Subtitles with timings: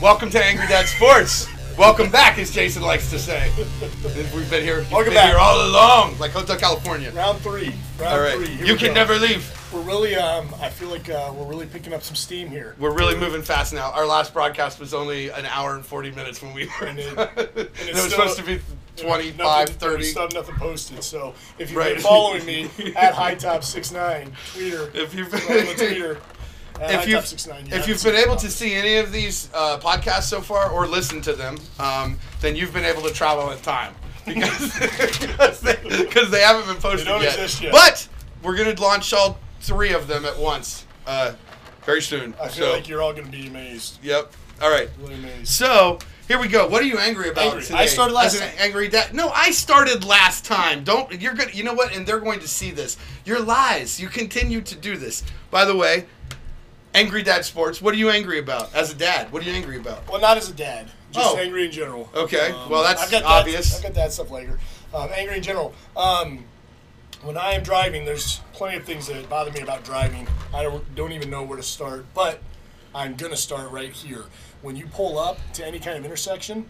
[0.00, 1.48] Welcome to Angry Dad Sports.
[1.78, 3.50] Welcome back, as Jason likes to say.
[4.34, 5.30] We've been here, Welcome been back.
[5.30, 7.10] here all along, like Hotel California.
[7.12, 7.72] Round three.
[7.98, 8.46] Round All right, three.
[8.46, 8.94] Here you can go.
[8.94, 9.50] never leave.
[9.72, 12.76] We're really, um, I feel like uh, we're really picking up some steam here.
[12.78, 13.90] We're really moving fast now.
[13.92, 16.86] Our last broadcast was only an hour and 40 minutes when we were.
[16.86, 17.18] And it-
[17.56, 17.56] it,
[17.92, 18.60] was still- supposed to be
[18.96, 19.96] 25, Nothing- 30.
[19.96, 21.02] We still nothing posted.
[21.02, 21.94] So if you've Right.
[21.94, 22.64] been following me
[22.96, 26.16] at HighTop69 Twitter, If you've, been on at
[26.80, 30.40] if you've, HighTop69, if you've been able to see any of these uh, podcasts so
[30.40, 33.94] far or listen to them, um, then you've been able to travel in time
[34.26, 34.78] because
[35.20, 35.76] because they,
[36.30, 37.60] they haven't been posted yet.
[37.60, 37.72] yet.
[37.72, 38.08] But
[38.42, 41.32] we're gonna launch all three of them at once uh,
[41.84, 42.34] very soon.
[42.40, 43.98] I feel so, like you're all going to be amazed.
[44.02, 44.32] yep.
[44.62, 44.88] All right.
[45.00, 45.48] Really amazed.
[45.48, 45.98] So
[46.28, 46.66] here we go.
[46.68, 47.62] What are you angry about Angry.
[47.62, 47.78] today?
[47.78, 48.56] I started last As an time.
[48.60, 49.14] angry dad.
[49.14, 50.84] No, I started last time.
[50.84, 51.20] Don't.
[51.20, 51.54] You're good.
[51.54, 51.94] You know what?
[51.94, 52.96] And they're going to see this.
[53.24, 54.00] Your lies.
[54.00, 55.22] You continue to do this.
[55.50, 56.06] By the way,
[56.94, 57.82] angry dad sports.
[57.82, 59.32] What are you angry about as a dad?
[59.32, 60.08] What are you angry about?
[60.08, 60.90] Well, not as a dad.
[61.12, 61.36] Just Oh.
[61.38, 62.08] angry in general.
[62.14, 62.52] Okay.
[62.68, 63.76] Well, that's I've got obvious.
[63.76, 64.58] I've got that stuff later.
[64.92, 65.74] Um, angry in general.
[65.96, 66.44] Um,
[67.22, 70.26] when I am driving, there's plenty of things that bother me about driving.
[70.52, 72.40] I don't, don't even know where to start, but
[72.94, 74.24] I'm gonna start right here.
[74.62, 76.66] When you pull up to any kind of intersection,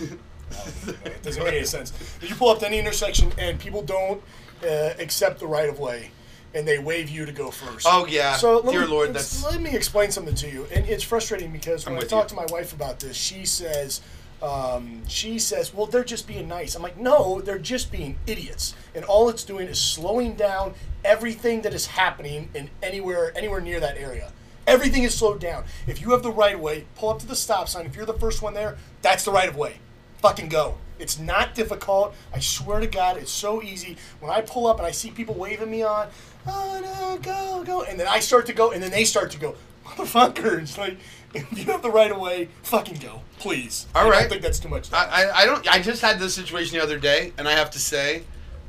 [0.00, 0.18] it
[1.22, 1.92] doesn't make any sense.
[2.22, 4.22] If you pull up to any intersection and people don't
[4.64, 6.10] uh, accept the right of way,
[6.54, 7.86] and they wave you to go first.
[7.88, 8.36] Oh, yeah.
[8.36, 11.52] So let Dear me, Lord, that's- let me explain something to you, and it's frustrating
[11.52, 14.00] because when I talk to my wife about this, she says,
[14.42, 16.74] um, she says, well, they're just being nice.
[16.74, 21.62] I'm like, no, they're just being idiots, and all it's doing is slowing down everything
[21.62, 24.32] that is happening in anywhere anywhere near that area.
[24.66, 25.64] Everything is slowed down.
[25.86, 27.86] If you have the right of way, pull up to the stop sign.
[27.86, 29.76] If you're the first one there, that's the right of way.
[30.18, 30.76] Fucking go.
[30.98, 32.14] It's not difficult.
[32.32, 33.96] I swear to God, it's so easy.
[34.20, 36.08] When I pull up and I see people waving me on,
[36.46, 39.38] oh no, go, go, and then I start to go, and then they start to
[39.38, 40.76] go, motherfuckers.
[40.78, 40.96] Like,
[41.34, 43.86] if you have the right of way, fucking go, please.
[43.94, 44.20] All I right.
[44.20, 44.92] don't think that's too much.
[44.92, 45.66] I, I, I don't.
[45.72, 48.24] I just had this situation the other day, and I have to say,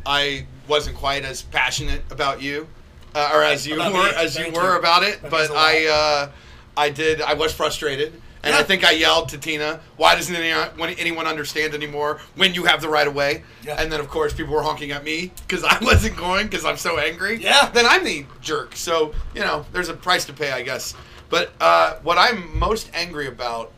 [0.05, 2.67] I wasn't quite as passionate about you,
[3.15, 4.11] uh, or as you About were me.
[4.15, 4.79] as you Thank were you.
[4.79, 5.21] about it.
[5.21, 5.63] That but means a lot.
[5.73, 6.31] I, uh,
[6.77, 7.21] I did.
[7.21, 11.73] I was frustrated, and I think I yelled to Tina, "Why doesn't anyone, anyone understand
[11.73, 13.81] anymore when you have the right of way?" Yeah.
[13.81, 16.77] And then of course people were honking at me because I wasn't going because I'm
[16.77, 17.41] so angry.
[17.41, 17.69] Yeah.
[17.69, 18.75] Then I'm the jerk.
[18.75, 20.95] So you know, there's a price to pay, I guess.
[21.29, 23.71] But uh, what I'm most angry about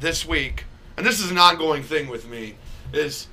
[0.00, 0.64] this week,
[0.96, 2.54] and this is an ongoing thing with me,
[2.92, 3.28] is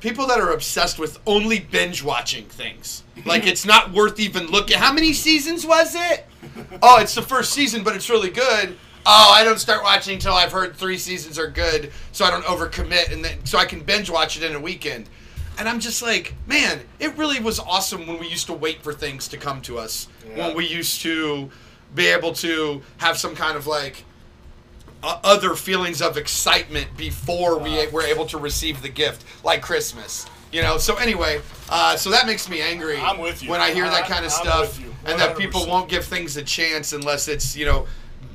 [0.00, 3.02] people that are obsessed with only binge watching things.
[3.24, 4.78] Like it's not worth even looking.
[4.78, 6.26] How many seasons was it?
[6.80, 8.76] Oh, it's the first season, but it's really good.
[9.08, 12.44] Oh, I don't start watching until I've heard three seasons are good, so I don't
[12.44, 15.08] overcommit, and then so I can binge watch it in a weekend.
[15.58, 18.92] And I'm just like, man, it really was awesome when we used to wait for
[18.92, 20.08] things to come to us.
[20.28, 20.48] Yeah.
[20.48, 21.50] When we used to
[21.94, 24.04] be able to have some kind of like
[25.04, 30.26] uh, other feelings of excitement before we were able to receive the gift, like Christmas.
[30.50, 30.78] You know.
[30.78, 31.40] So anyway,
[31.70, 32.98] uh, so that makes me angry.
[32.98, 33.50] I'm with you.
[33.50, 36.42] when I hear that kind of I'm stuff, and that people won't give things a
[36.42, 37.86] chance unless it's you know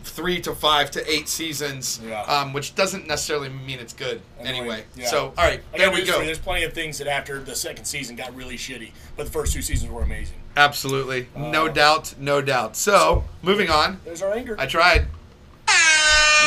[0.03, 2.21] three to five to eight seasons, Yeah.
[2.23, 4.83] um, which doesn't necessarily mean it's good anyway.
[4.95, 5.07] Yeah.
[5.07, 6.23] So all right, I there we go.
[6.23, 9.53] There's plenty of things that after the second season got really shitty, but the first
[9.53, 10.35] two seasons were amazing.
[10.57, 12.75] Absolutely, no Uh, doubt, no doubt.
[12.75, 13.99] So moving on.
[14.03, 14.55] There's our anger.
[14.59, 15.07] I tried.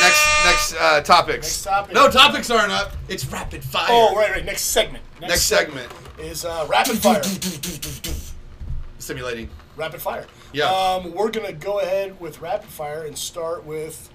[0.01, 1.47] Next, next uh, topics.
[1.47, 1.95] Next topic.
[1.95, 2.91] No topics aren't up.
[3.07, 3.87] It's rapid fire.
[3.89, 4.45] oh, right, right.
[4.45, 5.03] Next segment.
[5.21, 5.89] Next segment.
[6.19, 7.23] is uh, rapid fire.
[8.99, 9.49] Simulating.
[9.75, 10.25] Rapid fire.
[10.53, 10.65] Yeah.
[10.69, 14.09] Um, we're gonna go ahead with rapid fire and start with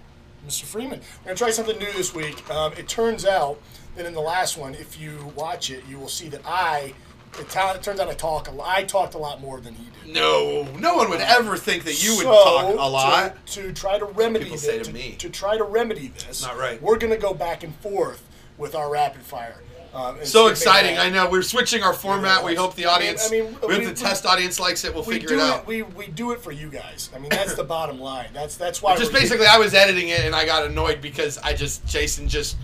[0.47, 0.65] Mr.
[0.65, 1.00] Freeman.
[1.21, 2.48] We're gonna try something new this week.
[2.50, 3.60] Um, it turns out
[3.97, 6.94] that in the last one, if you watch it, you will see that I.
[7.38, 8.49] It, ta- it turns out I talk.
[8.49, 8.66] A lot.
[8.76, 10.12] I talked a lot more than he did.
[10.15, 13.47] No, no one would ever think that you would So, talk a lot.
[13.47, 15.15] To, to try to remedy people this, say to to, me.
[15.19, 16.43] to try to remedy this.
[16.43, 16.82] Not right.
[16.82, 18.26] We're gonna go back and forth
[18.59, 19.54] with our rapid fire.
[19.93, 20.99] Um, So exciting!
[20.99, 22.45] I know we're switching our format.
[22.45, 24.84] We hope the I mean- audience, I mean, we hope we- the test audience likes
[24.84, 24.95] it.
[24.95, 25.67] We'll we figure it out.
[25.67, 27.11] We, we do it for you guys.
[27.15, 28.29] I mean, that's the bottom line.
[28.33, 28.97] That's that's why.
[28.97, 32.56] just basically, I was editing it and I got annoyed because I just Jason just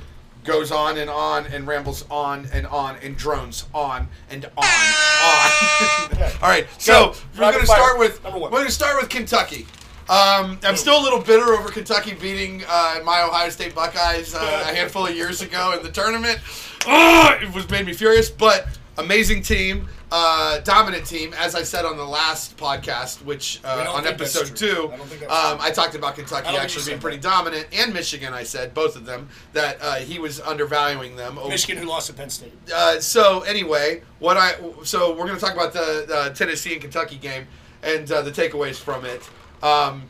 [0.44, 6.22] goes on and on and rambles on and on and drones on and on on.
[6.42, 7.14] All right, so Go.
[7.34, 9.66] we're going to start with we're going to start with Kentucky.
[10.08, 14.64] Um, I'm still a little bitter over Kentucky beating uh, my Ohio State Buckeyes uh,
[14.68, 16.38] a handful of years ago in the tournament.
[16.86, 18.68] Oh, it was made me furious, but
[18.98, 21.34] amazing team, uh, dominant team.
[21.36, 25.20] As I said on the last podcast, which uh, on episode two, I don't think
[25.22, 25.58] that's um.
[25.60, 27.28] I talked about Kentucky I don't think actually being pretty that.
[27.28, 28.32] dominant, and Michigan.
[28.32, 31.36] I said both of them that uh, he was undervaluing them.
[31.48, 32.52] Michigan who lost to Penn State.
[32.72, 34.54] uh, so anyway, what I
[34.84, 37.48] so we're going to talk about the, the Tennessee and Kentucky game
[37.82, 39.28] and uh, the takeaways from it.
[39.62, 40.04] Um,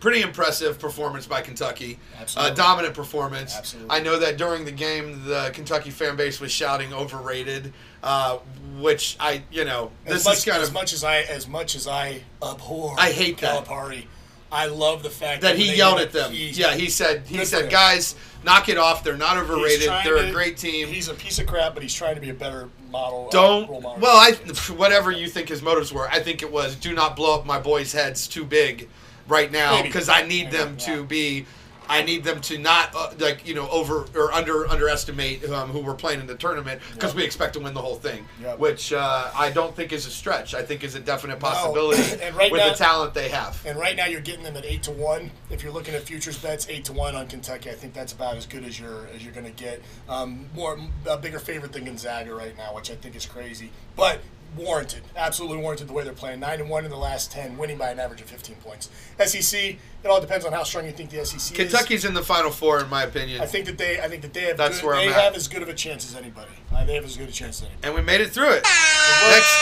[0.00, 1.98] pretty impressive performance by Kentucky.
[2.20, 2.50] Absolutely.
[2.52, 3.54] Uh, dominant performance.
[3.56, 3.90] Absolutely.
[3.90, 7.72] I know that during the game, the Kentucky fan base was shouting overrated,
[8.02, 8.38] uh,
[8.78, 11.46] which I, you know, As this much, is kind as of much as I as
[11.46, 13.64] much as I abhor I hate that.
[13.64, 14.06] Calipari,
[14.50, 16.32] I love the fact that when he yelled at them.
[16.32, 19.04] he- yeah, he said he said, guys, knock it off.
[19.04, 19.88] They're not overrated.
[20.04, 20.88] They're to- a great team.
[20.88, 23.26] He's a piece of crap, but he's trying to be a better model.
[23.26, 23.82] uh, Don't.
[23.82, 23.98] model.
[24.00, 24.32] Well, I
[24.74, 27.58] whatever you think his motives were, I think it was do not blow up my
[27.58, 28.88] boys' heads too big
[29.26, 30.96] right now because I need Maybe, them yeah.
[30.96, 31.46] to be.
[31.88, 35.80] I need them to not uh, like you know over or under underestimate um, who
[35.80, 37.16] we're playing in the tournament because Yep.
[37.16, 38.58] we expect to win the whole thing, Yep.
[38.58, 40.54] which uh, I don't think is a stretch.
[40.54, 43.60] I think is a definite possibility And right with now- the talent they have.
[43.66, 45.30] And right now, you're getting them at eight to one.
[45.50, 47.70] If you're looking at futures bets, eight to one on Kentucky.
[47.70, 49.82] I think that's about as good as you're as you're going to get.
[50.08, 54.20] Um, more a bigger favorite than Gonzaga right now, which I think is crazy, but
[54.56, 55.02] warranted.
[55.16, 56.40] Absolutely warranted the way they're playing.
[56.40, 58.90] Nine and one in the last ten, winning by an average of 15 points.
[59.24, 59.60] SEC.
[60.04, 61.50] It all depends on how strong you think the SEC is.
[61.50, 64.00] Kentucky's in the final four, in my opinion, I think that they.
[64.00, 64.56] I think that they have.
[64.56, 65.20] That's good, where I'm they at.
[65.22, 66.50] have as good of a chance as anybody.
[66.74, 67.86] Uh, they have as good a chance as anybody.
[67.86, 68.62] and we made it through it.
[68.62, 69.58] Next,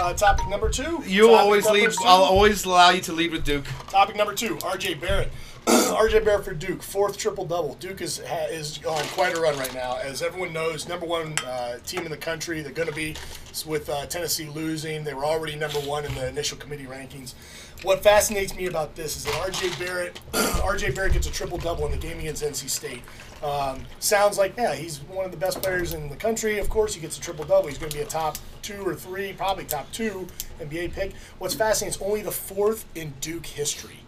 [0.00, 1.02] Uh, topic number two.
[1.06, 1.90] you Topic always lead.
[2.04, 3.64] I'll always allow you to lead with Duke.
[3.88, 4.94] Topic number two, R.J.
[4.94, 5.30] Barrett.
[5.66, 6.20] R.J.
[6.20, 7.74] Barrett for Duke, fourth triple double.
[7.76, 8.20] Duke is
[8.50, 10.86] is on quite a run right now, as everyone knows.
[10.86, 12.60] Number one uh, team in the country.
[12.60, 13.16] They're going to be
[13.64, 15.04] with uh, Tennessee losing.
[15.04, 17.32] They were already number one in the initial committee rankings.
[17.82, 19.70] What fascinates me about this is that R.J.
[19.82, 20.20] Barrett,
[20.62, 20.90] R.J.
[20.90, 23.02] Barrett gets a triple double in the game against NC State.
[23.42, 26.58] Um, sounds like yeah, he's one of the best players in the country.
[26.58, 27.68] Of course, he gets a triple double.
[27.68, 30.26] He's going to be a top two or three, probably top two
[30.60, 31.14] NBA pick.
[31.38, 34.03] What's fascinating is only the fourth in Duke history.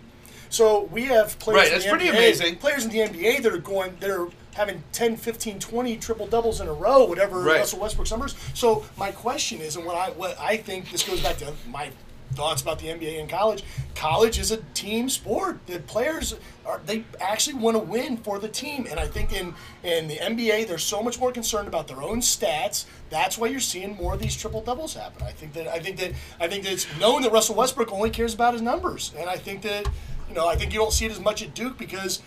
[0.49, 2.57] So we have players Right, in that's the pretty NBA, amazing.
[2.57, 6.61] Players in the NBA that are going, that are having 10, 15, 20 triple doubles
[6.61, 7.59] in a row, whatever Right.
[7.59, 8.35] Russell Westbrook's numbers.
[8.55, 11.91] So my question is, and what I what I think this goes back to my
[12.33, 13.63] thoughts about the NBA and college.
[13.95, 15.65] College is a team sport.
[15.67, 16.35] The players
[16.67, 20.17] are they actually want to win for the team, and I think in in the
[20.17, 22.87] NBA they're so much more concerned about their own stats.
[23.11, 25.23] That's why you're seeing more of these triple doubles happen.
[25.27, 28.11] I think that I think that I think that it's known that Russell Westbrook only
[28.11, 29.87] cares about his numbers, and I think that
[30.29, 32.23] you know I think you don't see it as much at Duke because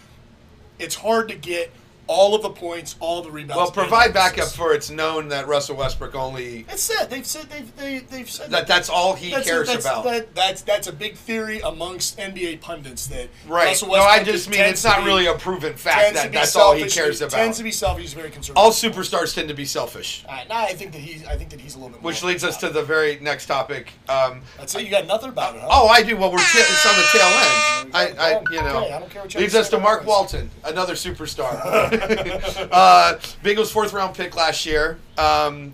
[0.78, 1.72] it's hard to get
[2.10, 3.56] all of the points, all the rebounds.
[3.56, 7.76] Well, provide backup for it's known that Russell Westbrook only It's said they've said they've
[7.78, 10.04] they, they've said that that's all he that's cares a, that's, about.
[10.06, 13.80] That, that's that's a big theory amongst NBA pundits that right.
[13.86, 16.90] No, I just mean it's not be- really a proven fact that that's all he
[16.90, 18.04] cares Tends to be selfish.
[18.04, 18.58] He's very conservative.
[18.58, 20.26] All superstars tend to be selfish.
[20.28, 22.02] All right, now I think that he's I think that he's a little bit.
[22.02, 23.92] Which leads us to the very next topic.
[24.08, 24.84] Um, That's it.
[24.84, 25.68] You got nothing about it, huh?
[25.70, 26.18] oh, I do.
[26.18, 27.90] Well, we're t- it's on the tail end.
[27.94, 30.06] I, I you know, Okay, I don't care what you leads us to Mark.
[30.06, 31.99] Walton, another superstar.
[32.72, 34.98] uh, Bengals fourth round pick last year.
[35.18, 35.74] Um,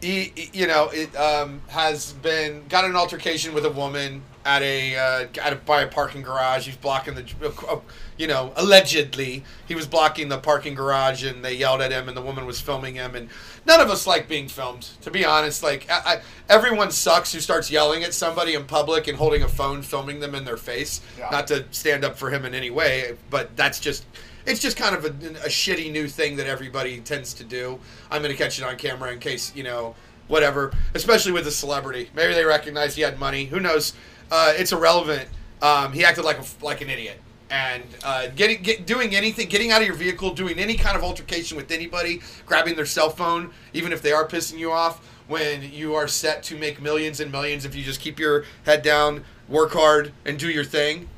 [0.00, 4.62] he, he- you know, it um, has been got an altercation with a woman at
[4.62, 6.66] a uh, at a, by a parking garage.
[6.66, 7.24] He's blocking the,
[7.68, 7.80] uh,
[8.16, 12.16] you know, allegedly he was blocking the parking garage, and they yelled at him, and
[12.16, 13.28] the woman was filming him, and
[13.66, 14.88] none of us like being filmed.
[15.02, 19.08] To be honest, like I, I, everyone sucks who starts yelling at somebody in public
[19.08, 21.00] and holding a phone, filming them in their face.
[21.18, 21.28] Yeah.
[21.30, 24.04] Not to stand up for him in any way, but that's just.
[24.48, 27.78] It's just kind of a, a shitty new thing that everybody tends to do.
[28.10, 29.94] I'm going to catch it on camera in case, you know,
[30.26, 30.72] whatever.
[30.94, 32.08] Especially with a celebrity.
[32.14, 33.44] Maybe they recognize he had money.
[33.44, 33.92] Who knows?
[34.30, 35.28] Uh, it's irrelevant.
[35.60, 37.20] Um, he acted like a, like an idiot.
[37.50, 41.02] And uh, getting get, doing anything, getting out of your vehicle, doing any kind of
[41.02, 45.62] altercation with anybody, grabbing their cell phone, even if they are pissing you off, when
[45.72, 49.24] you are set to make millions and millions if you just keep your head down,
[49.46, 51.08] work hard, and do your thing.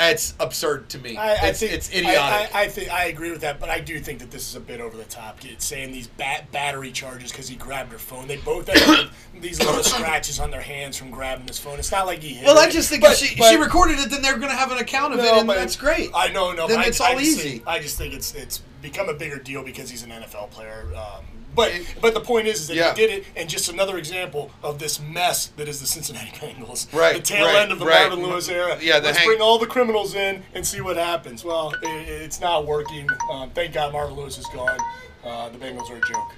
[0.00, 1.16] It's absurd to me.
[1.16, 2.54] I, I it's, think it's idiotic.
[2.54, 4.60] I, I, think I agree with that, but I do think that this is a
[4.60, 5.44] bit over the top.
[5.44, 8.26] It's saying these bat, battery charges because he grabbed her phone.
[8.26, 11.78] They both have these little scratches on their hands from grabbing this phone.
[11.78, 12.62] It's not like he hit Well, her.
[12.62, 14.72] I just think But- if she, but- she recorded it, then they're going to have
[14.72, 16.10] an account of No, it, and that's great.
[16.14, 17.50] I know, no, Then but I- it's I, all just easy.
[17.50, 20.86] Think, I just think it's it's become a bigger deal because he's an NFL player.
[20.96, 21.24] Um,
[21.60, 22.90] but It- but the point is, is that Yeah.
[22.94, 26.92] he did it, and just another example of this mess that is the Cincinnati Bengals.
[26.92, 28.08] Right, The tail right, end of the right.
[28.08, 28.78] Marvin Lewis era.
[28.80, 31.44] Yeah, Let's hang- bring all the criminals in and see what happens.
[31.44, 33.08] Well, it, it's not working.
[33.30, 34.78] Um, thank God Marvin Lewis is gone.
[35.24, 36.32] Uh, the Bengals are a joke.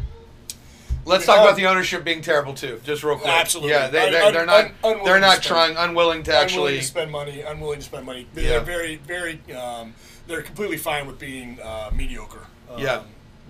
[1.05, 1.43] Let's talk Oh.
[1.45, 3.29] about the ownership being terrible too, just real quick.
[3.33, 3.73] Absolutely.
[3.73, 4.71] Yeah, they, they're, they're not.
[4.85, 6.79] un- they're not trying, unwilling to unwilling actually.
[6.79, 8.27] to spend money, unwilling to spend money.
[8.37, 8.43] Yeah.
[8.51, 9.41] They're very, very.
[9.53, 9.95] Um,
[10.29, 12.47] they're completely fine with being uh, mediocre.
[12.73, 13.01] Um, Yeah.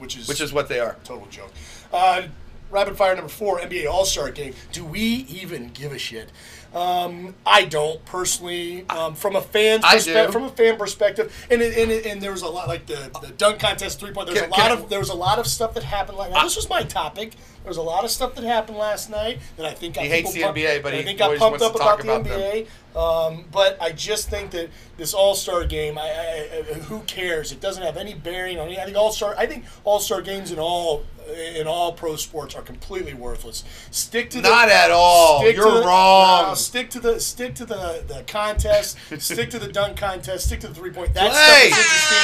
[0.02, 0.96] Which is Which is what they are.
[1.04, 1.52] total joke.
[1.92, 2.22] Uh,
[2.70, 4.52] rapid fire number four, NBA All Star game.
[4.72, 6.28] Do we even give a shit?
[6.74, 10.32] Um, I don't personally, um, from a fan's I perspective.
[10.32, 13.10] From a fan perspective, and it, and, it, and there was a lot like the,
[13.20, 14.26] the dunk contest, three point.
[14.26, 16.16] There was Can- a lot I- of there was a lot of stuff that happened.
[16.16, 17.32] Like now, this was my topic.
[17.62, 20.32] There was a lot of stuff that happened last night that I think He hates
[20.32, 22.66] the pumped- NBA, but I think got pumped up to talk about the about them.
[22.96, 27.50] Um, but I just think that this All Star game, I, I, I, who cares?
[27.52, 28.68] It doesn't have any bearing on.
[28.68, 29.34] I think All Star.
[29.38, 31.04] I think All Star games in all
[31.56, 33.62] in all pro sports are completely worthless.
[33.92, 35.40] Stick to the, Not at all.
[35.40, 36.48] Stick You're to the, wrong.
[36.48, 38.98] no, stick to the stick to the the contest.
[39.18, 40.46] stick to the dunk contest.
[40.46, 41.14] Stick to the three point.
[41.14, 41.70] That Play.
[41.70, 42.18] stuff was interesting.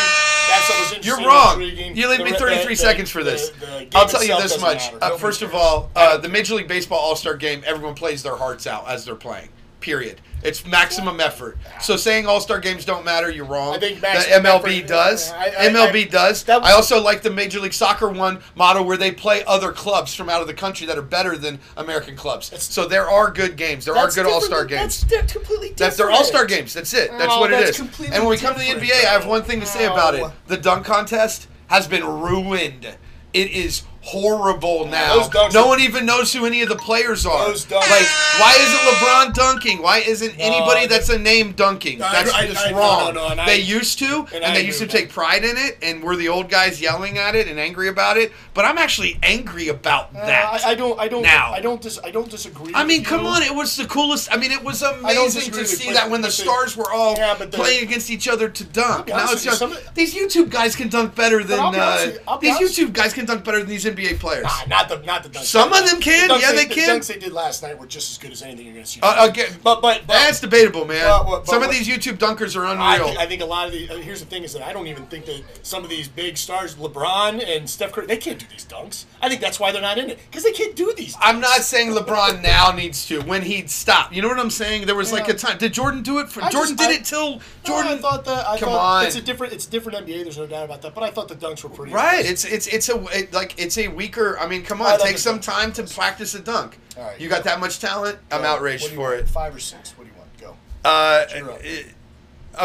[0.49, 1.23] That stuff was interesting.
[1.23, 1.63] You're wrong.
[1.63, 1.97] intriguing.
[1.97, 3.53] You leave me 33 the- seconds for this.
[3.95, 4.93] I'll tell you this much.
[5.01, 8.37] Uh, first of all, uh, the Major League Baseball All Star game, everyone plays their
[8.37, 9.49] hearts out as they're playing.
[9.81, 10.21] Period.
[10.43, 11.59] It's maximum effort.
[11.81, 13.75] So saying All Star games don't matter, you're wrong.
[13.75, 15.33] I think the MLB effort- does.
[15.33, 16.45] I- I- MLB I- does.
[16.45, 19.73] that was- I also like the Major League Soccer one model where they play other
[19.73, 22.53] clubs from out of the country that are better than American clubs.
[22.59, 23.85] so there are good games.
[23.85, 25.01] There are That's good All Star games.
[25.01, 25.77] That's di- completely different.
[25.79, 26.73] That's their All Star games.
[26.73, 27.11] That's it.
[27.19, 27.77] That's Oh, what it that's is.
[27.77, 29.87] completely And when we come to the different, NBA, I have one thing to say
[29.87, 30.21] about it.
[30.21, 30.33] No.
[30.47, 32.87] The dunk contest has been ruined.
[33.35, 35.17] It is horrible now.
[35.29, 37.49] those no are- one even knows who any of the players are.
[37.49, 38.07] Those dunks- like,
[38.41, 39.83] why isn't LeBron dunking?
[39.83, 42.03] Why isn't anybody the- that's a name dunking?
[42.03, 43.15] I- That's I- just I- no, wrong.
[43.15, 45.57] no, no, and I- they used to, and, and they used to take pride in
[45.57, 48.33] it, and we're the old guys yelling at it and angry about it.
[48.55, 50.65] But I'm actually angry about Uh, that.
[50.65, 50.99] I, I don't.
[50.99, 51.23] I don't.
[51.23, 51.53] Now.
[51.53, 51.81] I don't.
[51.81, 52.73] Dis, I don't disagree.
[52.75, 53.27] I mean, with come you.
[53.29, 53.43] on!
[53.43, 54.29] It was the coolest.
[54.33, 57.53] I mean, it was amazing to see that when the stars were all Yeah, but
[57.53, 59.09] playing against each other to dunk.
[59.09, 62.39] Now it's just some these YouTube guys can dunk better than I'll be honest uh,
[62.43, 64.45] you, these YouTube guys can dunk better than these NBA players.
[64.45, 65.45] Nah, not the not the dunks.
[65.45, 67.01] Some of them can, The yeah, they the can.
[67.01, 69.01] dunks they did last night were just as good as anything you're going to see.
[69.03, 71.05] Uh, again, but but, but That's debatable, man.
[71.07, 73.09] But- but- Some of these YouTube dunkers are I unreal.
[73.09, 74.87] think, I think a lot of the uh, here's the thing is that I don't
[74.87, 78.47] even think that some of these big stars, LeBron and Steph Curry, they can't do
[78.51, 79.05] these dunks.
[79.21, 81.15] I think that's why they're not in it because they can't do these.
[81.15, 81.21] Dunks.
[81.23, 83.21] I'm not saying LeBron now needs to.
[83.23, 84.87] When he'd stop, you know what I'm saying?
[84.87, 85.59] There was like a time.
[85.59, 86.29] Did Jordan do it?
[86.31, 87.93] For I Jordan just- did I- it till No, Jordan.
[87.93, 88.47] I thought that.
[88.47, 89.07] I Come thought on.
[89.07, 89.53] It's a different.
[89.53, 90.23] It's a different NBA.
[90.25, 90.95] There's no doubt about that.
[90.95, 91.93] But I thought the dunks were pretty.
[91.93, 92.21] Right.
[92.27, 92.53] impressive.
[92.53, 94.37] It's it's it's a it, like it's weaker.
[94.41, 96.77] I mean, come on, take some time to practice a dunk.
[96.97, 97.21] All right.
[97.21, 98.19] You got that much talent?
[98.33, 99.21] I'm outraged What do you for want?
[99.21, 99.29] it.
[99.29, 99.91] Five or six?
[99.97, 100.37] What do you want?
[100.41, 100.57] Go.
[100.85, 101.27] Uh,
[101.63, 101.87] it-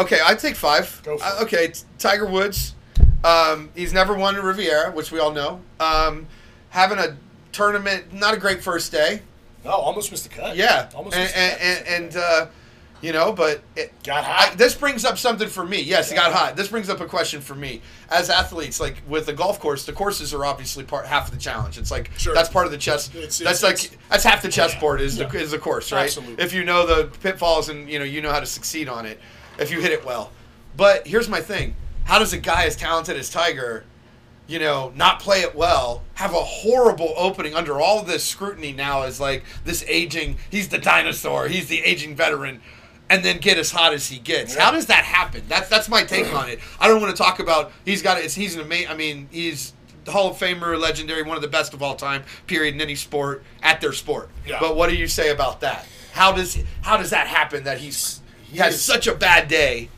[0.00, 1.00] okay, I'd take five.
[1.04, 2.74] Go for Uh, okay, Tiger Woods.
[3.22, 5.60] Um, he's never won a Riviera, which we all know.
[5.78, 6.26] Um,
[6.70, 7.16] having a
[7.52, 9.22] tournament, not a great first day.
[9.64, 10.56] No, almost missed the cut.
[10.56, 12.46] Yeah, almost and and, and, and uh,
[13.04, 14.52] you know, but it, Got hot.
[14.52, 15.82] I, this brings up something for me.
[15.82, 16.56] Yes, it got hot.
[16.56, 18.80] This brings up a question for me as athletes.
[18.80, 21.76] Like with the golf course, the courses are obviously part half of the challenge.
[21.76, 22.32] It's like Sure.
[22.34, 23.08] that's part of the chess.
[23.14, 25.26] It's- that's it's- like that's half the chessboard is Yeah.
[25.26, 26.04] the is the course, right?
[26.04, 26.42] Absolutely.
[26.42, 29.20] If you know the pitfalls and you know you know how to succeed on it,
[29.58, 30.30] if you hit it well.
[30.76, 33.84] But here's my thing: How does a guy as talented as Tiger?
[34.46, 39.00] you know, not play it well, have a horrible opening under all this scrutiny now
[39.00, 42.60] as like this aging, he's the dinosaur, he's the aging veteran,
[43.10, 44.54] and then get as hot as he gets.
[44.54, 44.62] Yeah.
[44.64, 45.42] How does that happen?
[45.48, 46.60] That's that's my take on it.
[46.80, 48.88] I don't want to talk about he's got it's he's an amazing.
[48.90, 49.72] I mean, he's
[50.08, 52.24] Hall of Famer, legendary, one of the best of all time.
[52.46, 54.30] Period in any sport at their sport.
[54.46, 54.58] Yeah.
[54.60, 55.86] But what do you say about that?
[56.12, 58.20] How does how does that happen that he's
[58.50, 59.88] he has is- such a bad day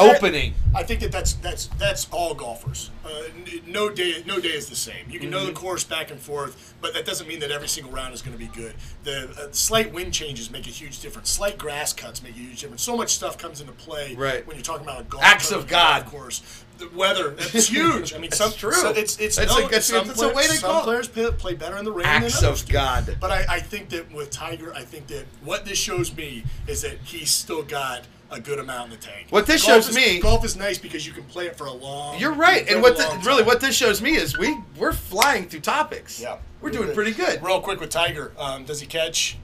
[0.00, 0.54] opening?
[0.74, 2.90] I think that that's that's that's all golfers.
[3.04, 3.22] Uh,
[3.66, 5.08] no day no day is the same.
[5.10, 5.46] You can know Mm-hmm.
[5.48, 8.36] the course back and forth, but that doesn't mean that every single round is going
[8.36, 8.74] to be good.
[9.04, 11.30] The uh, slight wind changes make a huge difference.
[11.30, 12.82] Slight grass cuts make a huge difference.
[12.82, 14.46] So much stuff comes into play Right.
[14.46, 16.02] when you're talking about a golf Acts of God.
[16.02, 16.64] golf course.
[16.78, 18.14] The weather that's huge.
[18.14, 18.72] I mean, some true.
[18.72, 21.08] so it's it's That's no, a- that's- some, that's a way to some call players
[21.08, 22.72] play, better in the rain Acts of do.
[22.72, 23.16] God.
[23.20, 26.80] But I, I think that with Tiger, I think that what this shows me is
[26.82, 29.26] that he's still got a good amount in the tank.
[29.30, 31.66] What this Golf shows is- me- golf is nice because you can play it for
[31.66, 32.18] a long.
[32.18, 35.60] You're right, and what the, really what this shows me is we we're flying through
[35.60, 36.20] topics.
[36.20, 37.42] Yeah, we're doing pretty good.
[37.42, 39.36] Real quick with Tiger, um, does he catch?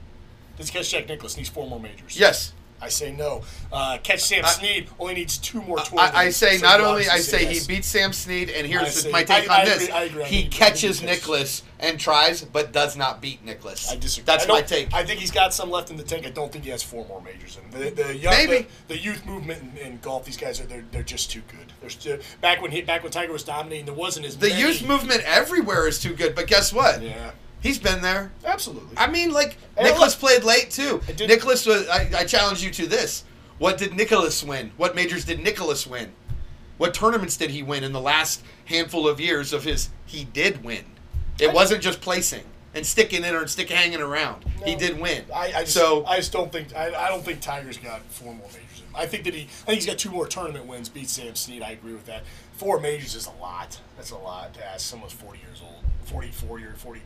[0.57, 1.37] Does he catch Jack Nicklaus?
[1.37, 2.17] Needs four more majors.
[2.19, 3.41] Yes, I say no.
[3.71, 5.99] Uh, catch Sam I- Snead only needs two more tour.
[5.99, 7.65] I, I say So not only I say yes.
[7.65, 10.23] he beats Sam Snead, and here's say- my take I- on this: agree- I agree.
[10.25, 13.91] He catches he Nicklaus and tries, but does not beat Nicklaus.
[13.91, 14.25] I disagree.
[14.25, 14.93] That's my take.
[14.93, 16.25] I think he's got some left in the tank.
[16.27, 17.95] I don't think he has four more majors in him.
[17.95, 18.67] The, the young, Maybe.
[18.87, 20.25] the, the youth movement in, in golf.
[20.25, 21.73] These guys are they're, they're just too good.
[21.81, 24.61] They're still, back when he back when Tiger was dominating, there wasn't as the many.
[24.61, 27.01] youth movement everywhere is too good, but guess what?
[27.01, 27.31] Yeah,
[27.67, 28.31] He's been there.
[28.45, 28.97] absolutely.
[28.97, 31.01] I mean, like And Nicklaus look- played late too.
[31.19, 31.87] Nicklaus was.
[31.89, 33.23] I, I challenge you to this:
[33.57, 34.71] What did Nicklaus win?
[34.77, 36.11] What majors did Nicklaus win?
[36.77, 39.89] What tournaments did he win in the last handful of years of his?
[40.05, 40.85] He did win.
[41.39, 42.43] It I- wasn't just placing
[42.73, 44.43] and sticking in or stick hanging around.
[44.65, 45.23] he did win.
[45.33, 48.33] I, I just, so I just don't think I, I don't think Tiger's got four
[48.33, 48.61] more majors.
[48.87, 48.95] In.
[48.95, 50.87] I think that he I think he's got two more tournament wins.
[50.89, 51.61] Beat Sam Snead.
[51.63, 52.23] I agree with that.
[52.53, 53.79] Four majors is a lot.
[53.95, 57.01] That's a lot to ask someone who's forty years old, 44 year, forty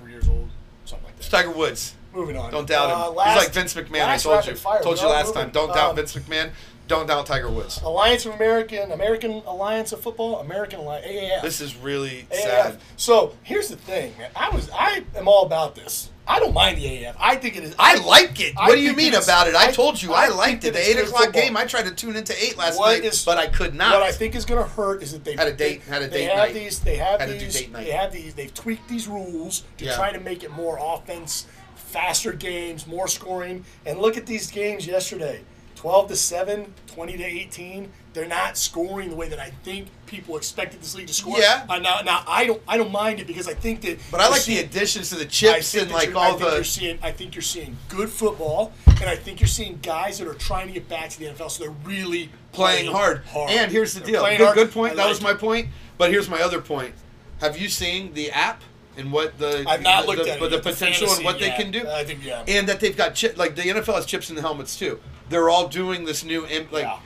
[0.00, 0.48] three years old.
[0.84, 1.20] something like that.
[1.20, 1.94] It's Tiger Woods.
[2.12, 2.50] Moving on.
[2.50, 3.16] Don't doubt him.
[3.18, 4.06] Uh, He's like Vince McMahon.
[4.08, 4.54] I told you.
[4.56, 4.82] fire.
[4.82, 5.42] Told you last moving.
[5.44, 5.50] time.
[5.52, 6.50] Don't doubt Um, Vince McMahon.
[6.88, 7.80] Don't doubt Tiger Woods.
[7.82, 11.42] Alliance of American American Alliance of Football American Alliance AAF.
[11.42, 12.42] This is really AAF.
[12.42, 12.78] sad.
[12.96, 14.30] So here's the thing, man.
[14.34, 16.10] I was I am all about this.
[16.30, 17.16] I don't mind the AAF.
[17.18, 17.74] I think it is.
[17.76, 18.54] I like it.
[18.56, 19.54] I What do you mean about it?
[19.56, 20.74] I, I- told you I I, liked it.
[20.74, 21.42] The eight o'clock football.
[21.42, 21.56] game.
[21.56, 23.94] I tried to tune into eight last What night, is- but I could not.
[23.94, 26.08] What I think is going to hurt is that they Had a date- had a
[26.08, 26.54] they date have night.
[26.54, 27.84] these they have Had to do these date night.
[27.84, 29.96] they have these they've tweaked these rules to Yeah.
[29.96, 33.64] try to make it more offense, faster games, more scoring.
[33.84, 35.40] And look at these games yesterday.
[35.80, 37.90] 12 to 7, 20 to 18.
[38.12, 41.38] They're not scoring the way that I think people expected this league to score.
[41.38, 41.64] Yeah.
[41.70, 44.24] Uh, now, now I don't I don't mind it because I think that but I
[44.24, 46.64] you're like the additions to the chips and like you're- I all think you're the.
[46.64, 46.98] seeing.
[47.02, 50.66] I think you're seeing good football, and I think you're seeing guys that are trying
[50.66, 51.50] to get back to the NFL.
[51.50, 53.24] So they're really playing hard.
[53.24, 53.50] hard.
[53.50, 54.36] And here's the They're deal.
[54.36, 54.96] Good, good point.
[54.96, 55.68] That was my point.
[55.96, 56.94] But here's my other point.
[57.40, 58.62] Have you seen the app
[59.00, 60.50] and what the I've not the, looked the, at it.
[60.50, 61.56] the potential fantasy, and what yeah.
[61.56, 61.88] they can do?
[61.88, 62.44] I think yeah.
[62.46, 65.00] and that they've got chip like the NFL has chips in the helmets too.
[65.28, 66.98] They're all doing this new imp- like Yeah.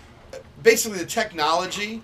[0.63, 2.03] basically the technology.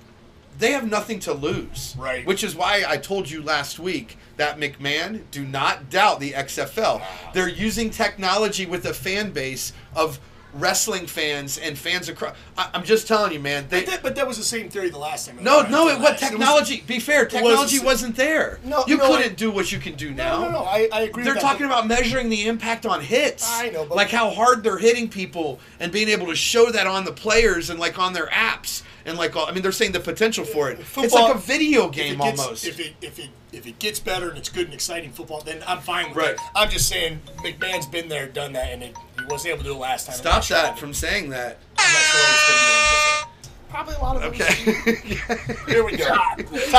[0.59, 2.27] They have nothing to lose, Right.
[2.27, 7.01] Which is why I told you last week that McMahon do not doubt the XFL.
[7.33, 10.21] They're using technology with a fan base of
[10.55, 12.35] wrestling fans and fans across.
[12.59, 13.67] I, I'm just telling you, man.
[13.69, 15.39] They, But that, but that was the same theory the last time.
[15.43, 16.85] no, no, it what last- was- technology?
[16.87, 18.59] be fair, technology was- not there.
[18.65, 20.39] No, you no, couldn't I- do what you can do now.
[20.41, 20.65] No, no, no.
[20.65, 21.23] I, I agree.
[21.25, 23.49] They're with that, talking about measuring the impact on hits.
[23.61, 26.87] I know, but- like how hard they're hitting people and being able to show that
[26.87, 29.93] on the players and like on their apps and like all, I mean they're saying
[29.93, 30.79] the potential for it.
[30.81, 32.67] it's like a video if game gets- almost.
[32.67, 35.63] If it if it if it gets better and it's good and exciting football, then
[35.67, 36.31] I'm fine with Right.
[36.35, 36.41] it.
[36.55, 39.75] I'm just saying McMahon's been there, done that, and it, he wasn't able to do
[39.75, 40.15] it last time.
[40.17, 41.59] Stop sure that from saying that.
[41.79, 43.27] Sure it's gonna be any different.
[43.71, 45.67] Probably a lot of was- Okay.
[45.73, 46.17] Here we go.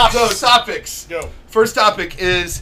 [0.09, 1.05] so topics.
[1.09, 1.29] Go.
[1.47, 2.61] First topic is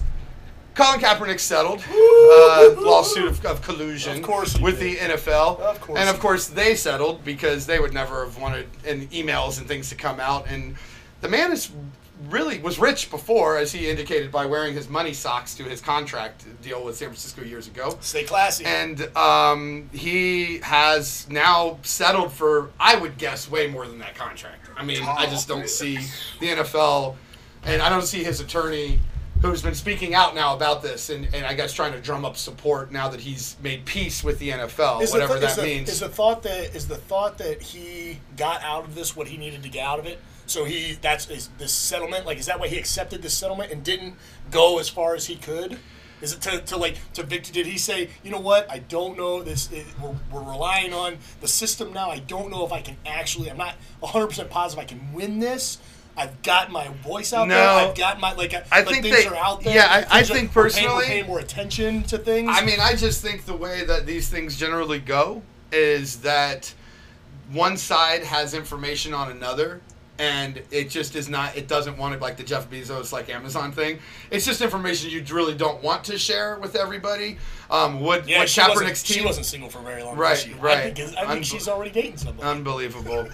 [0.80, 4.98] Colin Kaepernick settled uh, lawsuit of, of collusion Of course with did.
[4.98, 5.60] the NFL.
[5.60, 9.60] Of course and of course they settled because they would never have wanted in emails
[9.60, 10.48] and things to come out.
[10.48, 10.76] And
[11.22, 11.70] the man is
[12.30, 16.46] really was rich before, as he indicated by wearing his money socks to his contract
[16.62, 17.98] deal with San Francisco years ago.
[18.02, 18.66] Stay classy.
[18.66, 24.70] And um, he has now settled for, I would guess, way more than that contract.
[24.76, 25.98] I mean, I just don't see
[26.40, 27.16] the NFL,
[27.64, 29.00] and I don't see his attorney,
[29.42, 32.36] who's been speaking out now about this, and, and I guess trying to drum up
[32.38, 35.62] support now that he's made peace with the NFL, Is the whatever th- is that
[35.62, 35.90] the- means.
[35.90, 39.38] Is the thought that is the thought that he got out of this what he
[39.38, 40.20] needed to get out of it?
[40.46, 43.84] So he that's is this settlement like is that why he accepted this settlement and
[43.84, 44.16] didn't
[44.50, 45.78] go as far as he could?
[46.22, 47.54] Is it to, to like to Victor?
[47.54, 48.70] Did he say, you know what?
[48.70, 49.72] I don't know this.
[49.72, 52.10] It, we're, we're relying on the system now.
[52.10, 53.50] I don't know if I can actually.
[53.50, 55.78] I'm not 100 percent positive I can win this.
[56.20, 57.64] I've got my voice out there.
[57.64, 58.54] I've got my like.
[58.54, 59.74] Uh, I like think things they- are out there.
[59.74, 62.50] yeah, I- I Things are- think we're paying- we're personally- paying more attention to things.
[62.54, 66.74] I mean, I just think the way that these things generally go is that
[67.52, 69.82] one side has information on another
[70.20, 73.72] and it just is not it doesn't want it like the jeff bezos like amazon
[73.72, 73.98] thing
[74.30, 77.38] it's just information you really don't want to share with everybody
[77.72, 80.18] um would Yeah, would she wasn't, kaepernick's she team wasn't single for very long.
[80.18, 80.54] Right, she?
[80.54, 80.96] I right.
[80.96, 82.48] think, I think Unbe- she's already dating somebody.
[82.48, 83.28] Unbelievable.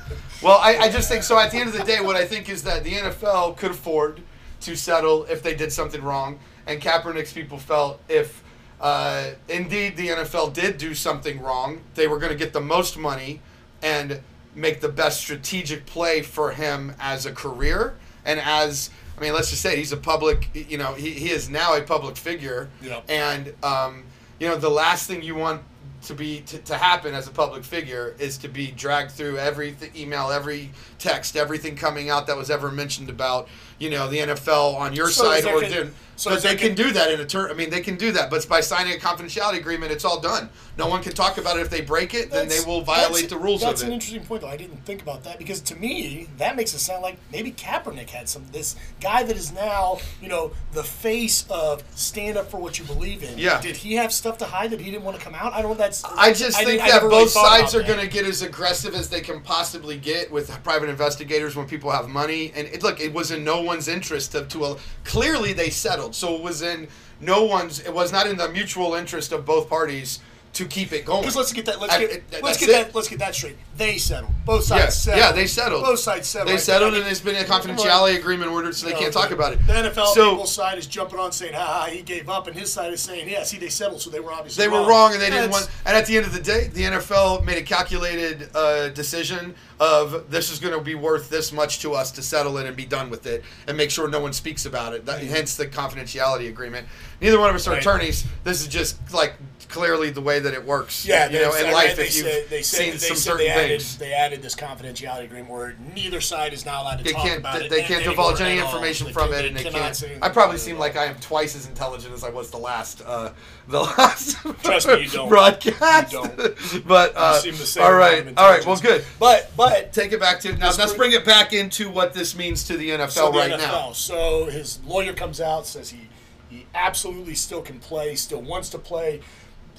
[0.44, 1.40] Well, I, I just think so.
[1.40, 4.22] At the end of the day, what I think is that the NFL could afford
[4.62, 8.44] to settle if they did something wrong, and Kaepernick's people felt if
[8.82, 12.98] uh, indeed the NFL did do something wrong, they were going to get the most
[12.98, 13.42] money
[13.82, 14.20] and
[14.56, 18.90] make the best strategic play for him as a career and as.
[19.18, 20.50] I mean, let's just say he's a public.
[20.54, 23.06] You know, he, he is now a public figure, Yep.
[23.08, 24.04] and um,
[24.40, 25.62] you know the last thing you want
[26.04, 29.72] to be to, to happen as a public figure is to be dragged through every
[29.72, 33.48] th- email, every text, everything coming out that was ever mentioned about
[33.80, 35.94] you know the NFL on your So side or didn't.
[36.16, 37.52] so but they can do that in a turn.
[37.52, 40.50] I mean, they can do that, but by signing a confidentiality agreement, it's all done.
[40.78, 41.62] No one can talk about it.
[41.62, 43.72] If they break it, then they will violate the rules of it.
[43.72, 44.50] That's an interesting point, though.
[44.50, 48.10] I didn't think about that because to me, that makes it sound like maybe Kaepernick
[48.10, 48.44] had some.
[48.52, 52.86] This guy that is now, you know, the face of stand up for what you
[52.86, 53.38] believe in.
[53.38, 53.62] Yeah.
[53.62, 55.54] Did he have stuff to hide that he didn't want to come out?
[55.54, 55.78] I don't.
[55.78, 56.04] That's.
[56.04, 59.10] I just think that never really both sides are going to get as aggressive as
[59.10, 62.52] they can possibly get with private investigators when people have money.
[62.56, 66.16] And it, look, it was in no one's interest to, to a, clearly they settled,
[66.16, 66.88] so it was in
[67.20, 67.80] no one's.
[67.80, 70.20] It was not in the mutual interest of both parties
[70.56, 71.22] to keep it going.
[71.22, 71.80] Because let's get that.
[71.80, 72.12] Let's I- get.
[72.12, 72.72] it- let's get it.
[72.72, 72.96] that.
[72.96, 73.58] Let's get that straight.
[73.78, 74.32] They settled.
[74.46, 75.20] Both sides Yeah, settled.
[75.24, 75.84] yeah, they settled.
[75.84, 76.50] Both sides settled.
[76.54, 79.32] They settled, I- and there's been a confidentiality agreement ordered, so they No, can't talk
[79.32, 79.68] about it.
[79.68, 82.56] The NFL so people's side is jumping on saying, "Ha ha, he gave up," and
[82.58, 84.88] his side is saying, "Yeah, see, they settled, so they were obviously they were wrong."
[84.90, 85.70] wrong, and they didn't That's- want.
[85.86, 90.32] And at the end of the day, the NFL made a calculated uh, decision of
[90.32, 92.86] this is going to be worth this much to us to settle it and be
[92.86, 95.06] done with it, and make sure no one speaks about it.
[95.06, 96.88] That, hence the confidentiality agreement.
[97.20, 97.80] Neither one of us are Right.
[97.82, 98.24] attorneys.
[98.46, 99.34] This is just like
[99.66, 101.06] clearly the way that it works.
[101.06, 103.24] Yeah, you know, in life, they if you've said, they said, seen they some said
[103.32, 103.98] certain they added, things.
[103.98, 107.40] they added this confidentiality agreement where neither side is not allowed to They talk can't.
[107.40, 107.70] about They, it.
[107.70, 108.66] they can't divulge any all.
[108.68, 110.04] information They from it, and they can't.
[110.22, 110.96] I probably seem like.
[110.96, 113.32] I am twice as intelligent as I was the last, uh,
[113.68, 115.28] the last Trust me, you don't.
[115.30, 116.14] broadcast.
[116.14, 118.66] You but uh, seem the same all right, all right.
[118.66, 119.04] Well, good.
[119.20, 120.66] But but Take it back to now.
[120.68, 123.38] Let's Let's bring- bring it back into what this means to the NFL so the
[123.40, 123.58] right NFL.
[123.60, 123.92] now.
[123.94, 126.08] So his lawyer comes out says he
[126.50, 129.22] he absolutely still can play, still wants to play.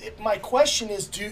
[0.07, 1.31] It- my question is, do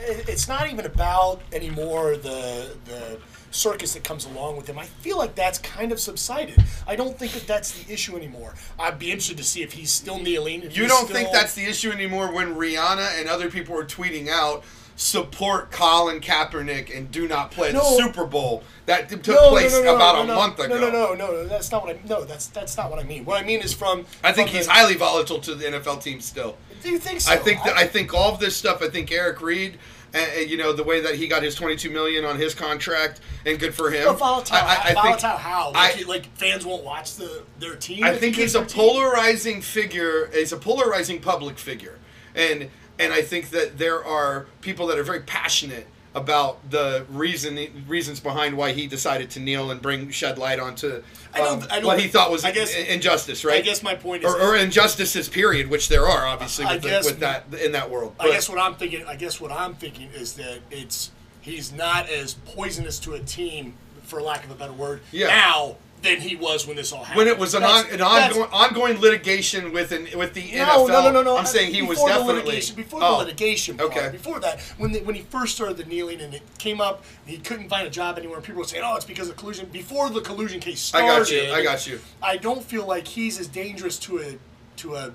[0.00, 3.18] it's not even about anymore the the
[3.52, 4.78] circus that comes along with him.
[4.78, 6.62] I feel like that's kind of subsided.
[6.86, 8.54] I don't think that that's the issue anymore.
[8.78, 10.62] I'd be interested to see if he's still kneeling.
[10.70, 14.28] You don't still- think that's the issue anymore when Rihanna and other people are tweeting
[14.28, 14.62] out
[15.00, 17.78] support Colin Kaepernick and do not play No.
[17.96, 20.78] the Super Bowl that took No, place no, no, about no, a no, month ago.
[20.78, 22.00] No, no, no, no, that's not what I.
[22.06, 23.24] No, that's that's not what I mean.
[23.24, 24.04] What I mean is from.
[24.22, 26.58] I think from he's the- highly volatile to the NFL team still.
[26.82, 27.32] Do you think so?
[27.32, 28.82] I think that I think all of this stuff.
[28.82, 29.78] I think Eric Reid,
[30.14, 33.20] uh, you know, the way that he got his twenty two million on his contract,
[33.46, 34.04] and good for him.
[34.04, 35.72] But volatile, I, I, I volatile think, how?
[35.72, 38.04] Like, I- you- like fans won't watch the their team.
[38.04, 38.84] I think he's a team?
[38.84, 40.28] polarizing figure.
[40.34, 41.98] He's a polarizing public figure,
[42.34, 42.68] and
[43.00, 48.18] and I think that there are people that are very passionate about the reason reasons
[48.18, 51.76] behind why he decided to kneel and bring shed light onto I don't- um, I
[51.76, 53.58] don't what he thought was I guess- injustice, right?
[53.58, 54.34] I guess my point is.
[54.34, 58.14] or, or injustices, period, which there are obviously with, the- with that in that world.
[58.18, 59.04] I guess what I'm thinking.
[59.06, 63.74] I guess what I'm thinking is that it's he's not as poisonous to a team,
[64.02, 65.28] for lack of a better word, Yeah.
[65.28, 67.18] now than he was when this all happened.
[67.18, 70.88] when it was an, on, an ongoing, ongoing litigation with an, with the No, NFL.
[70.88, 71.36] no, no, no, no.
[71.36, 73.76] I'm saying he was Before the definitely litigation, before Oh, the litigation.
[73.76, 74.08] Part, okay.
[74.10, 77.36] Before that, when the, when he first started the kneeling and it came up, he
[77.38, 78.36] couldn't find a job anywhere.
[78.36, 81.18] and People were saying, "Oh, it's because of collusion." Before the collusion case started, I
[81.18, 81.52] got you.
[81.52, 82.00] I got you.
[82.22, 84.38] I don't feel like he's as dangerous to a
[84.78, 85.12] to a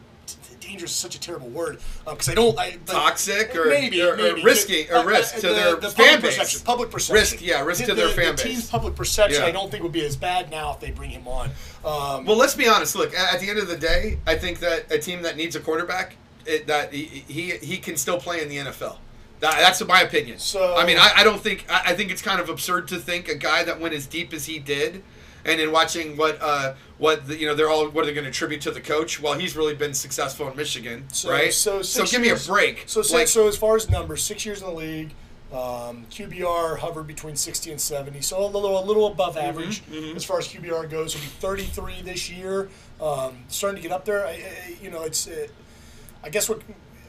[0.65, 4.36] dangerous is such a terrible word because I don't I, Toxic or- maybe, or- or
[4.43, 6.38] risky- or Uh, uh, risk to the- their the fan public base.
[6.38, 8.51] perception, public perception Risk, yeah, risk The- to their the- fan the base.
[8.54, 9.47] team's public perception Yeah.
[9.47, 11.51] I don't think would be as bad now if they bring him on.
[11.84, 12.95] Um, Well, let's be honest.
[12.95, 15.56] Look, at at the end of the day, I think that a team that needs
[15.56, 18.97] a quarterback, it, that he, he he can still play in the NFL.
[19.41, 20.39] That, that's my opinion.
[20.39, 22.97] So- I mean, I, I don't think I, I think it's kind of absurd to
[22.97, 25.04] think a guy that went as deep as he did,
[25.45, 28.23] and in watching what uh what the, you know they're all what are they going
[28.25, 29.21] to attribute to the coach?
[29.21, 31.53] Well, he's really been successful in Michigan, So, right?
[31.53, 32.84] So, so give me a break.
[32.88, 35.12] So, six, Like, so as far as numbers, six years in the league,
[35.53, 39.84] um, QBR hovered between sixty and seventy, so a little a little above Mm-hmm, average
[40.15, 41.13] as far as QBR goes.
[41.13, 44.25] He'll be thirty three this year, um, starting to get up there.
[44.25, 45.27] I, I, you know, it's.
[45.27, 45.47] Uh,
[46.23, 46.62] I guess what.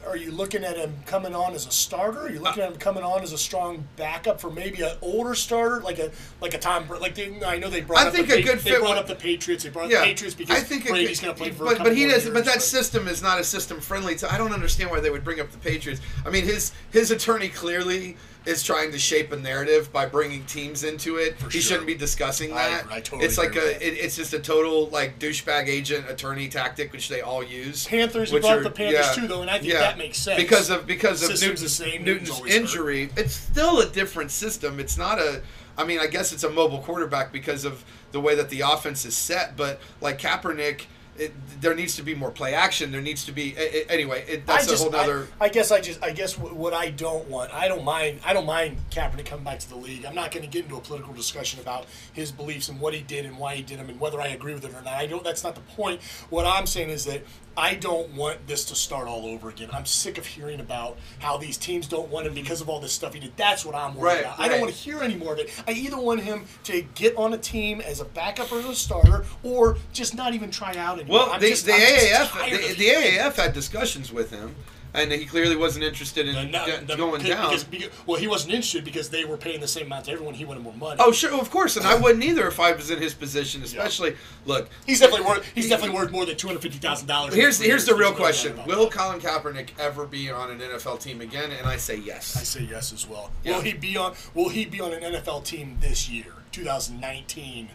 [0.07, 2.21] Are you looking at him coming on as a starter?
[2.21, 5.35] Are you looking at him coming on as a strong backup for maybe an older
[5.35, 6.87] starter, like a like a Tom?
[6.87, 8.03] Like they, I know they brought.
[8.03, 9.63] I up think the a good They fit brought would- up the Patriots.
[9.65, 11.65] They brought up yeah, the Patriots because I think Brady's going to play for.
[11.65, 12.33] But, but he doesn't.
[12.33, 14.31] But that system is not a system friendly to.
[14.31, 16.01] I don't understand why they would bring up the Patriots.
[16.25, 18.15] I mean, his his attorney clearly
[18.47, 21.35] is trying to shape a narrative by bringing teams into it.
[21.35, 21.61] he sure.
[21.61, 22.85] shouldn't be discussing that.
[22.89, 23.71] I totally it's like agree a.
[23.71, 27.85] It, it's just a total like douchebag agent attorney tactic, which they all use.
[27.85, 29.79] Panthers, you which brought are- the Panthers yeah, too, though, and I think yeah.
[29.79, 30.41] that makes sense.
[30.41, 32.61] because of because of System's Newton's, the same, Newton's Newton's always hurt.
[32.61, 33.09] injury.
[33.17, 34.79] It's still a different system.
[34.79, 35.41] It's not a.
[35.77, 39.05] I mean, I guess it's a mobile quarterback because of the way that the offense
[39.05, 39.55] is set.
[39.55, 40.85] But like Kaepernick,
[41.19, 42.91] it, there needs to be more play action.
[42.91, 44.25] There needs to be a- anyway.
[44.27, 45.27] It, that's just, a whole other.
[45.39, 48.19] I, I guess I just, I guess what, what I don't want, I don't mind,
[48.25, 50.05] I don't mind Kaepernick coming back to the league.
[50.05, 53.01] I'm not going to get into a political discussion about his beliefs and what he
[53.01, 54.93] did and why he did them and whether I agree with it or not.
[54.93, 55.23] I don't.
[55.23, 56.01] That's not the point.
[56.29, 57.23] What I'm saying is that
[57.57, 59.69] I don't want this to start all over again.
[59.73, 62.93] I'm sick of hearing about how these teams don't want him because of all this
[62.93, 63.35] stuff he did.
[63.35, 64.39] That's what I'm worried Right, about.
[64.39, 65.49] I don't want to hear any more of it.
[65.67, 68.75] I either want him to get on a team as a backup or as a
[68.75, 71.27] starter, or just not even try out anymore.
[71.29, 74.53] well, the, just- the AAF, the, the AAF had discussions with him,
[74.97, 77.49] and he clearly wasn't interested in The- the- going because, down.
[77.49, 80.33] Because, because- well, he wasn't interested because they were paying the same amount to everyone.
[80.33, 80.99] He wanted more money.
[80.99, 83.63] Oh, sure, of course, and I wouldn't either if I was in his position.
[83.63, 85.45] Especially, look, he's definitely worth.
[85.55, 87.33] He's definitely worth more than two hundred fifty thousand dollars.
[87.35, 91.51] Here's here's the real question: Will Colin Kaepernick ever be on an NFL team again?
[91.51, 92.35] And I say yes.
[92.35, 93.31] I say yes as well.
[93.43, 93.55] Yeah.
[93.55, 94.15] Will he be on?
[94.33, 97.69] Will he be on an NFL team this year, 2019?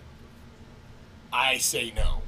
[1.32, 2.22] I say no.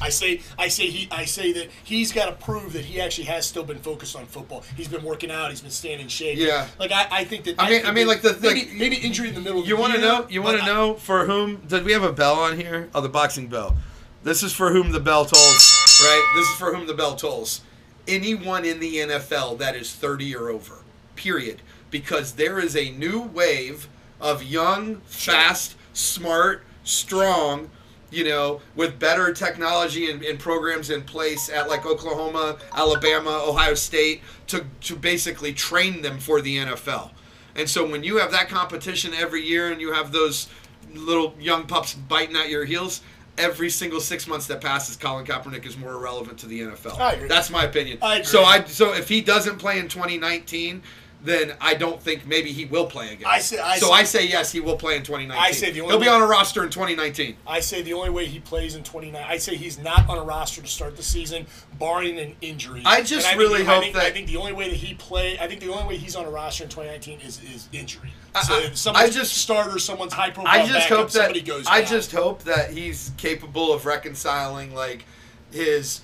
[0.00, 3.24] I say I say he I say that he's got to prove that he actually
[3.24, 4.64] has still been focused on football.
[4.76, 5.50] He's been working out.
[5.50, 6.38] He's been staying in shape.
[6.38, 6.66] Yeah.
[6.78, 9.28] Like I, I think that I mean- I mean, like the- maybe like- maybe injury
[9.28, 9.64] in the middle.
[9.64, 10.26] You want to know?
[10.30, 11.56] You want to know for whom?
[11.66, 12.88] Did we have a bell on here?
[12.94, 13.76] Oh, the boxing bell.
[14.22, 16.32] This is for whom the bell tolls, right?
[16.36, 17.62] This is for whom the bell tolls.
[18.08, 20.76] Anyone in the NFL that is 30 or over,
[21.16, 21.62] period.
[21.90, 23.88] Because there is a new wave
[24.20, 27.70] of young, fast, smart, strong,
[28.10, 33.74] you know, with better technology and, and programs in place at like Oklahoma, Alabama, Ohio
[33.74, 37.10] State to, to basically train them for the NFL.
[37.54, 40.48] And so when you have that competition every year and you have those
[40.94, 43.02] little young pups biting at your heels,
[43.38, 46.98] every single six months that passes, Colin Kaepernick is more irrelevant to the NFL.
[46.98, 47.28] I agree.
[47.28, 47.98] That's my opinion.
[48.02, 48.24] I agree.
[48.24, 50.82] So I so if he doesn't play in 2019,
[51.22, 53.26] then I don't think maybe he will play again.
[53.28, 55.44] I say- I so say- I say yes, he will play in 2019.
[55.44, 57.36] I say the only he'll be way- on a roster in 2019.
[57.46, 59.22] I say the only way he plays in 29.
[59.28, 61.46] I say he's not on a roster to start the season,
[61.78, 62.82] barring an injury.
[62.86, 64.76] I just And really think, hope I think, that- I think the only way that
[64.76, 65.38] he play.
[65.38, 68.12] I think the only way he's on a roster in 2019 is is injury.
[68.34, 70.52] I- So I- if someone's I just- starter, someone's high profile.
[70.62, 71.66] I just hope that somebody goes.
[71.66, 71.90] I down.
[71.90, 75.04] just hope that he's capable of reconciling like
[75.52, 76.00] his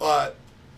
[0.00, 0.30] uh,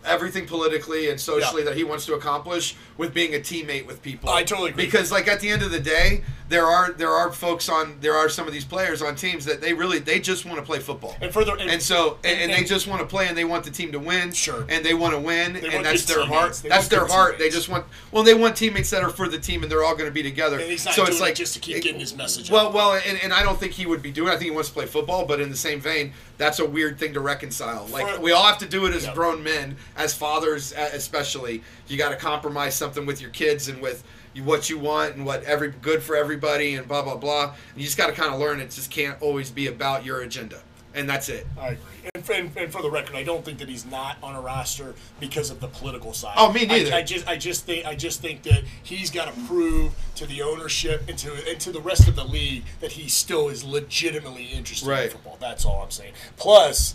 [0.05, 1.71] everything politically and socially Yeah.
[1.71, 4.29] that he wants to accomplish with being a teammate with people.
[4.31, 4.85] I totally agree.
[4.87, 8.15] Because like at the end of the day, there are there are folks on there
[8.15, 10.81] are some of these players on teams that they really they just want to play
[10.81, 11.17] football.
[11.21, 13.65] And further, and, And so, and, and, they just want to play, and they want
[13.65, 14.33] the team to win.
[14.33, 14.67] Sure.
[14.69, 16.55] And they want to win, and that's their heart.
[16.55, 17.39] They That's their heart.
[17.39, 17.87] They just want.
[18.11, 20.25] Well, they want teammates that are for the team, and they're all going to be
[20.25, 20.59] together.
[20.59, 22.75] And he's not so it's it like just to keep getting his message Well, out.
[22.75, 24.29] well, and, and I don't think he would be doing.
[24.29, 24.33] it.
[24.33, 26.99] I think he wants to play football, but in the same vein, that's a weird
[26.99, 27.87] thing to reconcile.
[27.93, 31.63] Like For- we all have to do it as grown men, as fathers, especially.
[31.87, 34.03] You got to compromise something with your kids and with
[34.45, 37.45] what you want and what every good for everybody and blah blah blah.
[37.73, 40.21] And you just got to kind of learn it just can't always be about your
[40.21, 40.61] agenda,
[40.95, 41.47] and that's it.
[41.61, 41.85] I agree.
[42.15, 44.41] And, for- and, and for the record, I don't think that he's not on a
[44.41, 46.35] roster because of the political side.
[46.37, 46.93] Oh, me neither.
[46.93, 50.27] I, I just, I just think, I just think that he's got to prove to
[50.27, 53.65] the ownership and to and to the rest of the league that he still is
[53.65, 55.39] legitimately interested in football.
[55.41, 56.13] That's all I'm saying.
[56.37, 56.95] Plus,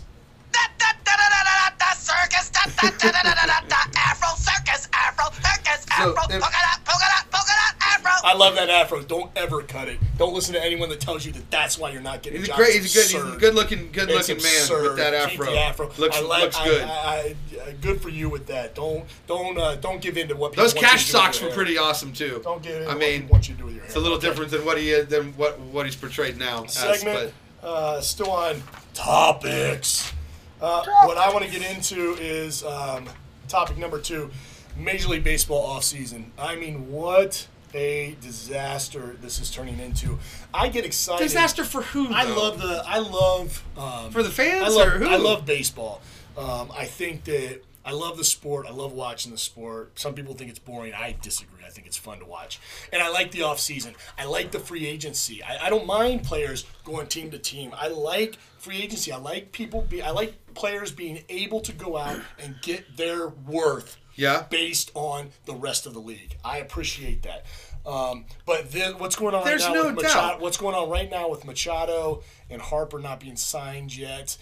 [2.06, 8.10] circus, Afro circus, Afro circus, Afro, polka dot, polka dot, polka dot, Afro.
[8.24, 9.02] I love that Afro.
[9.02, 9.98] Don't ever cut it.
[10.18, 12.40] Don't listen to anyone that tells you that that's why you're not getting.
[12.40, 12.80] He's great.
[12.80, 13.06] He's good.
[13.06, 15.46] He's a good looking, good-looking man with that Afro.
[15.46, 15.86] Keep Afro.
[15.98, 17.36] Looks, looks good.
[17.80, 18.74] Good for you with that.
[18.74, 22.12] Don't don't uh, don't give in to what people those cash socks were pretty awesome
[22.12, 22.40] too.
[22.42, 22.88] Don't give in.
[22.88, 23.86] I mean, what you do with your hair.
[23.88, 26.66] It's a little different than what he uh, than what what he's portrayed now.
[26.66, 27.32] Segment
[27.62, 28.62] uh, still on
[28.94, 30.12] topics.
[30.60, 33.08] Uh, what I want to get into is um,
[33.48, 34.30] topic number two:
[34.76, 36.26] Major League Baseball offseason.
[36.38, 40.18] I mean, what a disaster this is turning into.
[40.54, 41.22] I get excited.
[41.22, 42.08] disaster for who?
[42.10, 42.82] I love the.
[42.86, 45.08] I love um, For the fans I love, or who?
[45.08, 46.00] I love baseball.
[46.36, 48.66] Um, I think that I love the sport.
[48.68, 49.98] I love watching the sport.
[49.98, 50.92] Some people think it's boring.
[50.92, 51.64] I disagree.
[51.64, 52.60] I think it's fun to watch,
[52.92, 53.94] and I like the off season.
[54.18, 55.42] I like the free agency.
[55.42, 57.70] I, I don't mind players going team to team.
[57.74, 59.12] I like free agency.
[59.12, 60.02] I like people be.
[60.02, 64.44] I like players being able to go out and get their worth Yeah.
[64.50, 66.36] based on the rest of the league.
[66.44, 67.44] I appreciate that.
[67.84, 70.28] Um, but then what's going on There's right now no with Machado?
[70.32, 70.40] doubt.
[70.40, 74.36] What's going on right now with Machado and Harper not being signed yet?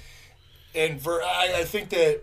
[0.74, 2.22] And Ver, I, I think that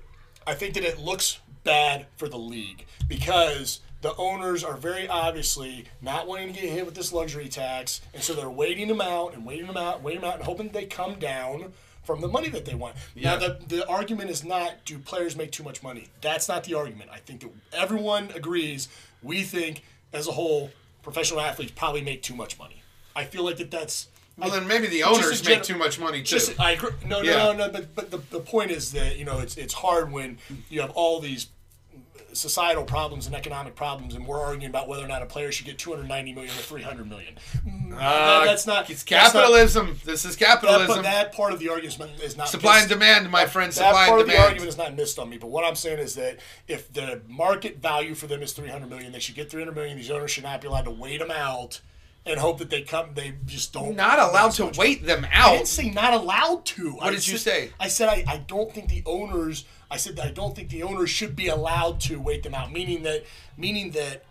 [0.52, 5.86] I think that it looks bad for the league because the owners are very obviously
[6.02, 9.34] not wanting to get hit with this luxury tax, and so they're waiting them out
[9.34, 11.72] and waiting them out, and waiting them out, and hoping they come down
[12.04, 12.96] from the money that they want.
[13.16, 13.38] Now, Yeah.
[13.38, 16.10] the, the argument is not do players make too much money.
[16.20, 17.12] That's not the argument.
[17.14, 18.90] I think that everyone agrees.
[19.24, 22.84] We think as a whole, professional athletes probably make too much money.
[23.16, 24.10] I feel like that that's.
[24.42, 26.24] Well, then maybe the owners a make too much money too.
[26.38, 26.92] just I agree.
[27.06, 27.38] No, no, Yeah.
[27.38, 27.70] no, no.
[27.70, 30.38] But but the, the point is that you know it's it's hard when
[30.70, 31.48] you have all these
[32.34, 35.66] societal problems and economic problems, and we're arguing about whether or not a player should
[35.66, 37.36] get 290 million or 300 million.
[37.68, 40.00] Mm, Uh, that- that's not It's that's not- capitalism.
[40.06, 40.88] this is that, capitalism.
[40.88, 43.70] but that part of the argument is not Supply and demand, my friend.
[43.74, 44.48] That Supply part and of the demand.
[44.48, 45.38] argument is not missed on me.
[45.40, 46.38] But what I'm saying is that
[46.70, 49.98] if the market value for them is 300 million, they should get 300 million.
[49.98, 51.82] These owners should not be allowed to wait them out
[52.26, 53.10] and hope that they come.
[53.16, 53.96] They just don't.
[53.96, 55.50] Not allowed to wait them out.
[55.54, 56.92] I didn't say not allowed to.
[56.94, 57.72] What did you say?
[57.80, 59.66] I said I, I don't think the owners.
[59.90, 62.72] I said that I don't think the owners should be allowed to wait them out.
[62.72, 63.26] Meaning that
[63.58, 64.24] meaning that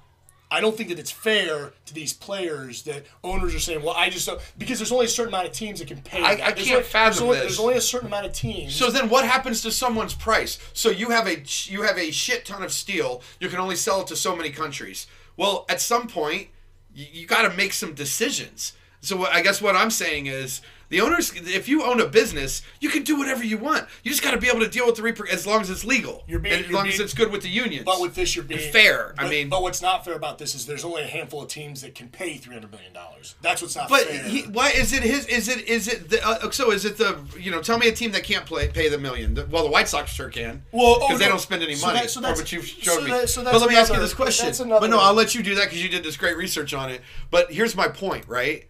[0.52, 4.10] I don't think that it's fair to these players that owners are saying, well, I
[4.10, 6.22] just don't because there's only a certain amount of teams that can pay.
[6.22, 7.42] I- I can't only- fathom there's only, this.
[7.46, 8.74] There's only a certain amount of teams.
[8.74, 10.58] So then, what happens to someone's price?
[10.72, 13.22] So you have a you have a shit ton of steel.
[13.40, 15.06] You can only sell it to so many countries.
[15.36, 16.48] Well, at some point,
[16.94, 18.72] you, you got to make some decisions.
[19.00, 22.90] So I guess what I'm saying is the owners, if you own a business, you
[22.90, 23.86] can do whatever you want.
[24.02, 25.84] You just got to be able to deal with the reper as long as it's
[25.84, 27.84] legal, You're being- and as long as it's good with the unions.
[27.84, 29.14] But with this, you're being fair.
[29.16, 31.48] I but- mean- but what's not fair about this is there's only a handful of
[31.48, 33.36] teams that can pay three hundred million dollars.
[33.40, 34.22] That's what's not But fair.
[34.24, 35.26] he, why is it his?
[35.26, 36.72] Is it is it the, uh, so?
[36.72, 37.62] Is it the you know?
[37.62, 39.34] Tell me a team that can't play pay the million.
[39.34, 40.64] The- well, the White Sox sure can.
[40.72, 41.30] Well, because oh, they no.
[41.30, 42.00] don't spend any So money.
[42.00, 43.10] that- so or that's- what you've showed so me.
[43.12, 44.46] that- so but let me ask you this question.
[44.46, 46.74] that's another- but no, I'll let you do that because you did this great research
[46.74, 47.00] on it.
[47.30, 48.66] But here's my point, right?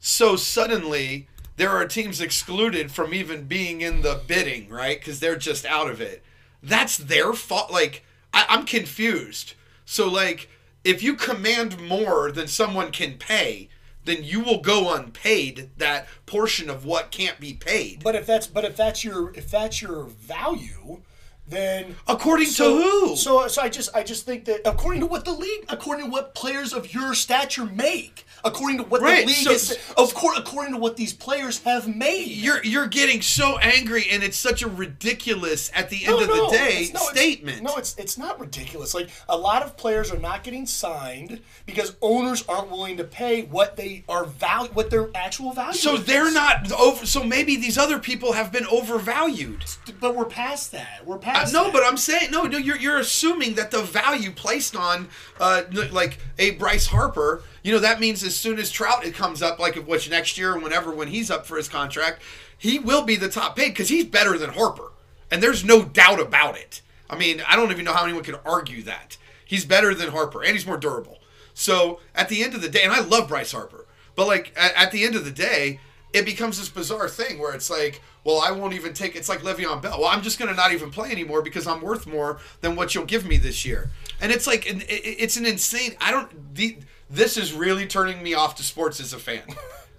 [0.00, 4.98] So suddenly there are teams excluded from even being in the bidding, right?
[4.98, 6.22] Because they're just out of it.
[6.62, 7.70] That's their fault.
[7.70, 9.54] Like I, I'm confused.
[9.84, 10.48] So like,
[10.84, 13.68] if you command more than someone can pay,
[14.04, 18.02] then you will go unpaid that portion of what can't be paid.
[18.02, 21.02] But if that's but if that's your if that's your value,
[21.46, 23.16] then According so, to who?
[23.16, 26.10] So so I just I just think that according to what the league, according to
[26.10, 30.14] what players of your stature make, according to what Right, the league so- is, of
[30.14, 32.26] course, according to what these players have made.
[32.28, 36.36] you're you're getting so angry, and it's such a ridiculous at the No, end of
[36.36, 37.62] no, the day it's- no, it's- statement.
[37.62, 38.92] no, it's it's not ridiculous.
[38.94, 43.42] Like a lot of players are not getting signed because owners aren't willing to pay
[43.42, 45.72] what they are value, what their actual value.
[45.72, 46.04] so is.
[46.04, 47.06] they're not over.
[47.06, 49.64] So maybe these other people have been overvalued.
[50.00, 51.06] But we're past that.
[51.06, 51.52] We're Uh, past.
[51.52, 51.72] no, that.
[51.72, 52.58] but I'm saying no, no.
[52.58, 55.08] You're you're assuming that the value placed on,
[55.40, 59.42] uh, like a Bryce Harper, you know, that means as soon as Trout it comes
[59.42, 62.22] up, like which next year, or whenever when he's up for his contract,
[62.56, 64.92] he will be the top paid because he's better than Harper,
[65.30, 66.82] and there's no doubt about it.
[67.08, 70.42] I mean, I don't even know how anyone could argue that he's better than Harper,
[70.42, 71.18] and he's more durable.
[71.54, 74.74] So at the end of the day, and I love Bryce Harper, but like at,
[74.74, 75.80] at the end of the day,
[76.12, 79.16] it becomes this bizarre thing where it's like, well, I won't even take.
[79.16, 79.98] It's like Le'Veon Bell.
[79.98, 83.04] Well, I'm just gonna not even play anymore because I'm worth more than what you'll
[83.04, 83.90] give me this year.
[84.20, 85.96] And it's like, it's an insane.
[86.00, 86.54] I don't.
[86.54, 86.78] The,
[87.12, 89.42] this is really turning me off to sports as a fan.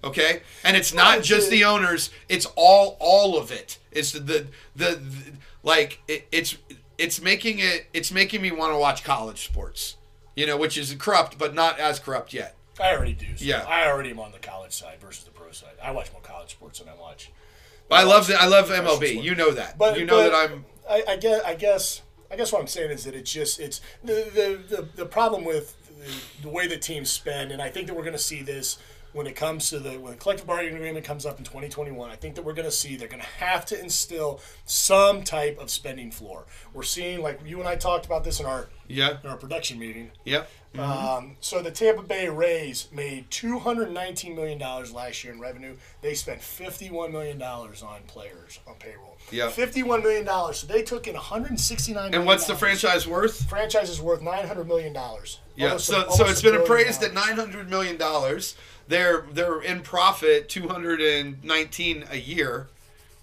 [0.05, 2.09] Okay, and it's not just the owners.
[2.27, 3.77] It's all all of it.
[3.89, 5.01] It's the the, the,
[5.63, 6.57] like it, it's
[6.97, 9.95] it's making it it's making me want to watch college sports.
[10.35, 12.57] You know, which is corrupt, but not as corrupt yet.
[12.81, 13.27] I already do.
[13.37, 13.65] so Yeah.
[13.67, 15.73] I already am on the college side versus the pro side.
[15.81, 17.31] I watch more college sports than I watch.
[17.91, 19.23] I love the, I love MLB.
[19.23, 19.77] You know that.
[19.77, 20.65] But you know but that I'm.
[20.89, 21.41] I, I guess.
[21.45, 22.01] I guess.
[22.31, 25.45] I guess what I'm saying is that it's just it's the the the, the problem
[25.45, 28.41] with the, the way that teams spend, and I think that we're going to see
[28.41, 28.77] this
[29.13, 32.09] when it comes to the when the collective bargaining agreement comes up in 2021.
[32.09, 35.59] I think that we're going to see they're going to have to instill some type
[35.59, 36.45] of spending floor.
[36.73, 39.17] We're seeing like you and I talked about this in our Yeah.
[39.23, 40.11] in our production meeting.
[40.25, 40.49] Yep.
[40.77, 45.39] Um, so the Tampa Bay Rays made two hundred nineteen million dollars last year in
[45.39, 45.75] revenue.
[46.01, 49.17] They spent fifty one million dollars on players on payroll.
[49.31, 49.49] Yeah.
[49.49, 50.57] fifty one million dollars.
[50.57, 52.13] So they took in one hundred sixty nine.
[52.15, 53.47] And what's the franchise worth?
[53.47, 55.39] Franchise is worth nine hundred million dollars.
[55.55, 55.77] Yeah.
[55.77, 58.55] So so it's been appraised at nine hundred million dollars.
[58.87, 62.67] They're they're in profit two hundred and nineteen a year,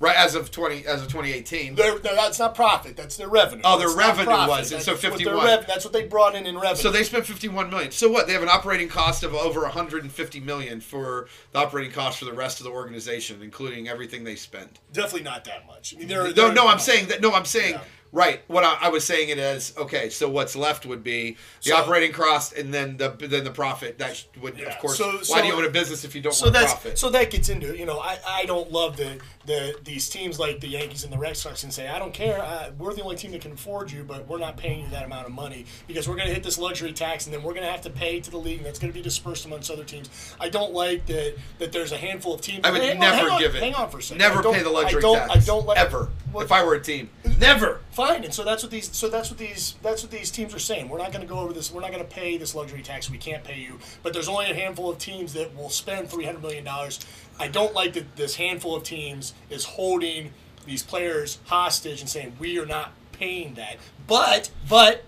[0.01, 0.17] right?
[0.17, 1.75] As of twenty as of twenty eighteen.
[1.77, 2.97] No, that's not profit.
[2.97, 3.63] That's their revenue.
[3.65, 5.45] Oh, their That's revenue was, and That's so what 51.
[5.47, 6.77] rev- that's what they brought in in revenue.
[6.83, 7.91] So they spent 51 million.
[7.93, 8.27] So what?
[8.27, 12.33] They have an operating cost of over 150 million for the operating cost for the
[12.33, 14.81] rest of the organization, including everything they spend.
[14.93, 15.95] definitely not that much.
[15.95, 17.21] I mean, they're, No, they're- no, I'm saying that.
[17.21, 17.81] No, I'm saying Yeah.
[18.13, 18.41] right.
[18.49, 20.11] What I, I was saying it as okay.
[20.11, 23.99] So what's left would be the So- operating cost, and then the then the profit.
[23.99, 24.99] That would Yeah, of course.
[24.99, 26.99] so- why so- do you own a business if you don't so want that's profit?
[26.99, 29.19] so that gets into you know I, I don't love the
[29.51, 32.41] the these teams like the Yankees and the Red Sox and say I don't care
[32.41, 35.05] uh, we're the only team that can afford you but we're not paying you that
[35.05, 37.67] amount of money because we're going to hit this luxury tax and then we're going
[37.67, 39.85] to have to pay to the league and that's going to be dispersed amongst other
[39.85, 40.09] teams.
[40.39, 42.61] I don't like that that there's a handful of teams.
[42.65, 43.63] I would on, never on, give it.
[43.63, 44.19] Hang on for a second.
[44.19, 45.31] Never pay the luxury I don't, tax.
[45.37, 46.09] I don't like ever.
[46.33, 47.81] what- if I were a team, never.
[47.91, 50.61] Fine, and so that's what these so that's what these that's what these teams are
[50.61, 50.89] saying.
[50.89, 51.73] We're not going to go over this.
[51.73, 53.11] We're not going to pay this luxury tax.
[53.11, 53.79] We can't pay you.
[54.03, 57.01] But there's only a handful of teams that will spend three hundred million dollars.
[57.41, 60.33] I don't like that this handful of teams is holding
[60.67, 63.79] these players hostage and saying we are not paying that.
[64.07, 65.05] But but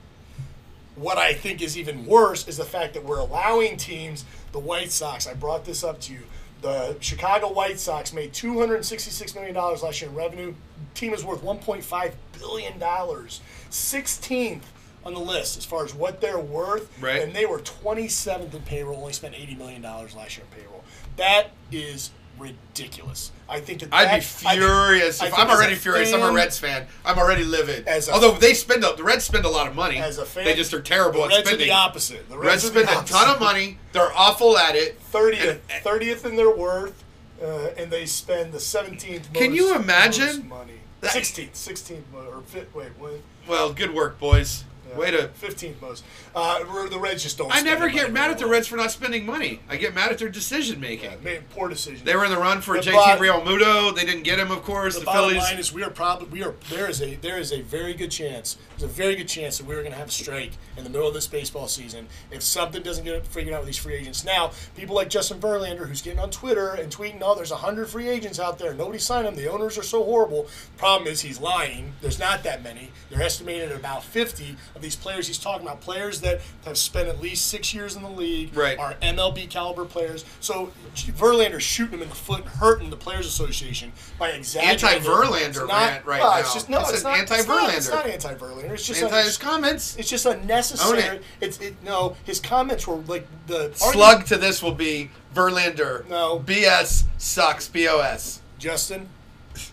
[0.97, 4.91] what I think is even worse is the fact that we're allowing teams, the White
[4.91, 5.27] Sox.
[5.27, 6.21] I brought this up to you.
[6.63, 10.55] The Chicago White Sox made two hundred sixty-six million dollars last year in revenue.
[10.95, 14.71] Team is worth one point five billion dollars, sixteenth
[15.05, 16.89] on the list as far as what they're worth.
[17.03, 17.21] Right.
[17.21, 18.97] And they were twenty-seventh in payroll.
[18.99, 20.85] Only spent eighty million dollars last year in payroll.
[21.17, 23.31] That is ridiculous.
[23.49, 25.21] I think that I'd that- be I think- furious.
[25.21, 26.13] I if think I'm already furious.
[26.13, 26.87] I'm a Reds fan.
[27.05, 27.87] I'm already livid.
[27.87, 29.99] As a- Although they spend a, the Reds spend a lot of money.
[29.99, 31.65] As a fan, they just are terrible the at Reds spending.
[31.65, 32.29] are the opposite.
[32.29, 33.79] The Reds Reds, spend a ton of money.
[33.93, 34.99] They're awful at it.
[35.13, 37.05] 30th, 30th in their worth,
[37.43, 39.35] uh, and they spend the 17th most.
[39.35, 40.49] Can you imagine?
[40.49, 40.73] money?
[41.03, 43.21] 16th, 16th, or fifth, wait, what?
[43.49, 44.65] Well, good work, boys.
[44.97, 45.29] Way to.
[45.41, 46.05] 15th most.
[46.35, 47.55] Uh, the Reds just don't.
[47.55, 48.47] I never get mad at the.
[48.47, 49.61] Reds for not spending money.
[49.69, 51.11] I get mad at their decision making.
[51.11, 52.03] Yeah, made poor decisions.
[52.03, 53.95] They were in the run for The JT bot- Realmuto.
[53.95, 54.95] They didn't get him, of course.
[54.95, 55.43] The, The, bottom Phillies.
[55.43, 58.11] line is we are probably we are there is a there is a very good
[58.11, 60.91] chance there's a very good chance that we're going to have a strike in the
[60.91, 64.25] middle of this baseball season if something doesn't get figured out with these free agents.
[64.25, 68.09] Now, people like Justin Verlander who's getting on Twitter and tweeting, "Oh, there's hundred free
[68.09, 68.75] agents out there.
[68.75, 69.37] Nobody signed them.
[69.37, 71.93] The owners are so horrible." Problem is, he's lying.
[72.01, 72.91] There's not that many.
[73.11, 75.81] They're estimated at about 50 of these players he's talking about.
[75.81, 78.79] Players that have spent at least six years in the league, Right.
[78.79, 80.25] are MLB caliber players.
[80.41, 84.85] So Verlander's shooting him in the foot, and hurting the Players Association by exaggerating.
[84.89, 86.41] Anti-Verlander rant right well, now.
[86.41, 87.77] It's just no, It's it's, not anti-Verlander.
[87.77, 88.71] It's not, it's not anti-Verlander.
[88.73, 89.97] It's just Anti un- his comments.
[89.97, 91.01] it's just unnecessary.
[91.03, 91.23] It.
[91.41, 92.17] It's it, no.
[92.25, 96.09] His comments were like the Slug to this will be Verlander.
[96.09, 96.41] No.
[96.41, 97.69] BS sucks.
[97.69, 98.41] BOS.
[98.59, 99.09] Justin,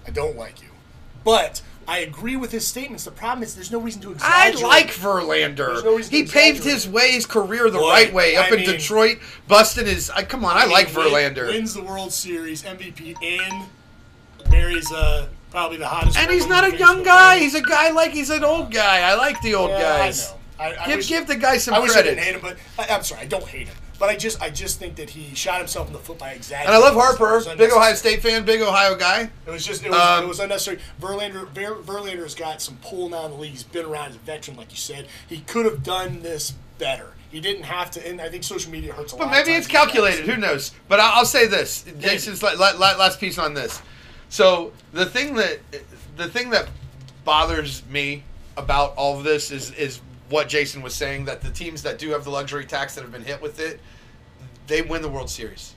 [0.07, 0.69] I don't like you,
[1.23, 3.03] but I agree with his statements.
[3.05, 4.63] The problem is there's no reason to exaggerate.
[4.63, 5.83] I like Verlander.
[5.83, 8.35] no he paved his way, his career the right way.
[8.35, 9.17] Up I in mean- Detroit,
[9.47, 10.11] busting his.
[10.11, 11.47] I come on, I, like He Verlander.
[11.47, 13.67] Wins the World Series, MVP, and
[14.51, 16.17] marries uh, probably the hottest.
[16.19, 17.39] and he's not a young guy.
[17.39, 19.01] He's a guy like he's an old guy.
[19.01, 20.29] I like the old Yeah, guys.
[20.29, 20.35] I know.
[20.77, 22.57] I, I Give wish, give the guy some I wish I didn't hate him, but
[22.77, 23.75] I, I'm sorry, I don't hate him.
[23.99, 26.73] But I just, I just think that he shot himself in the foot by exaggerating.
[26.73, 27.69] and I love Harper, big.
[27.71, 29.29] Ohio State fan, big Ohio guy.
[29.45, 30.79] It was just, it was, Um, it was unnecessary.
[31.01, 33.51] Verlander, Ver, Verlander's got some pull now in the league.
[33.51, 35.07] He's been around as a veteran, like you said.
[35.27, 37.11] He could have done this better.
[37.29, 39.31] He didn't have to, and I think social media hurts a But lot.
[39.33, 40.25] But maybe it's calculated.
[40.25, 40.71] Who knows?
[40.87, 41.83] But I'll, I'll say this.
[41.99, 43.81] Jason's la- la- last piece on this.
[44.29, 45.59] So the thing that
[46.15, 46.69] the thing that
[47.25, 48.23] bothers me
[48.57, 49.99] about all of this is is
[50.29, 53.11] what Jason was saying that the teams that do have the luxury tax that have
[53.11, 53.79] been hit with it,
[54.67, 55.75] they win the World Series.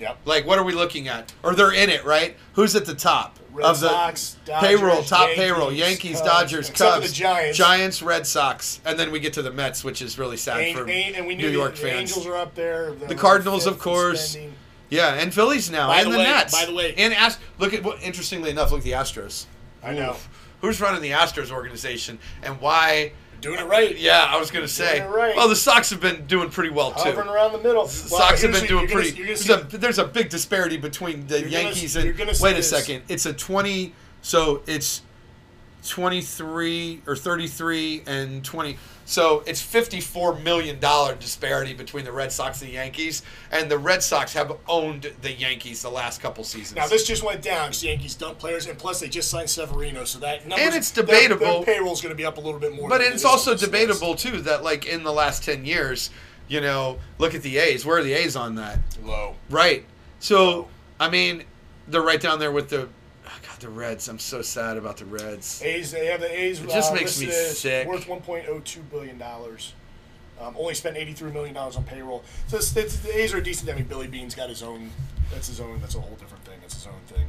[0.00, 0.18] Yep.
[0.24, 1.32] Like, what are we looking at?
[1.42, 2.36] Or they're in it, right?
[2.54, 5.02] Who's at the top Red of the Sox, Dodgers, payroll?
[5.04, 7.56] Top Yankees, payroll: Yankees, Cubs, Dodgers, Cubs, the Giants.
[7.58, 10.74] Giants, Red Sox, and then we get to the Mets, which is really sad An-
[10.76, 12.10] for an- and New York the fans.
[12.10, 12.90] Angels are up there.
[12.92, 14.30] The Cardinals, of course.
[14.30, 14.54] spending.
[14.90, 16.52] Yeah, and Phillies now, By and the the, way- Nets.
[16.52, 18.02] by the way- and Ast- look at what.
[18.02, 19.46] Interestingly enough, look at the Astros.
[19.82, 20.10] I know.
[20.10, 20.28] Oof.
[20.60, 23.12] Who's running the Astros organization and why?
[23.44, 23.96] Doing it right.
[23.98, 24.98] Yeah, I was gonna say.
[24.98, 25.36] Doing it right.
[25.36, 27.00] Well, the Sox have been doing pretty well too.
[27.10, 27.84] Hovering around the middle.
[27.84, 29.10] The Sox have been doing pretty.
[29.16, 32.16] You're There's gonna a, there's a big disparity between the gonna- Yankees you're and.
[32.16, 32.70] gonna see Wait a this.
[32.70, 33.02] second.
[33.08, 33.92] It's a 20.
[34.22, 35.02] So it's
[35.88, 38.76] 23 or 33 and 20.
[39.06, 43.78] So it's 54 million dollar disparity between the Red Sox and the Yankees, and the
[43.78, 46.76] Red Sox have owned the Yankees the last couple seasons.
[46.76, 49.50] now this just went down because the Yankees dump players, and plus they just signed
[49.50, 51.62] Severino, so that numbers, And it's debatable.
[51.62, 52.88] Their, payroll's going to be up a little bit more.
[52.88, 56.10] But it's also debatable too that like in the last 10 years,
[56.48, 57.84] you know, look at the A's.
[57.84, 58.78] Where are the A's on that?
[59.02, 59.34] Low.
[59.50, 59.84] Right.
[60.18, 60.68] So,
[60.98, 61.44] I mean,
[61.88, 62.88] they're right down there with the
[63.64, 64.08] the Reds.
[64.08, 65.62] I'm so sad about the Reds.
[65.62, 65.90] A's.
[65.90, 66.60] They have the A's.
[66.60, 67.88] It just uh, makes me sick.
[67.88, 69.72] Worth 1.02 billion dollars.
[70.40, 72.24] Um, only spent 83 million dollars on payroll.
[72.48, 73.70] So it's, it's, the A's are decent.
[73.70, 74.90] I mean, Billy Beane's got his own.
[75.32, 75.80] That's his own.
[75.80, 76.58] That's a whole different thing.
[76.60, 77.26] That's his own thing.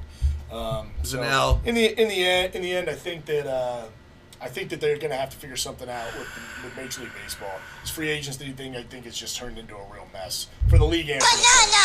[0.52, 1.62] Um, It's an so L.
[1.66, 3.86] In the in the end, in the end, I think that uh,
[4.42, 6.28] I think that they're going to have to figure something out with,
[6.64, 7.60] with Major League Baseball.
[7.82, 10.86] This free agency thing, I think, has just turned into a real mess for the
[10.86, 11.76] league and for the players.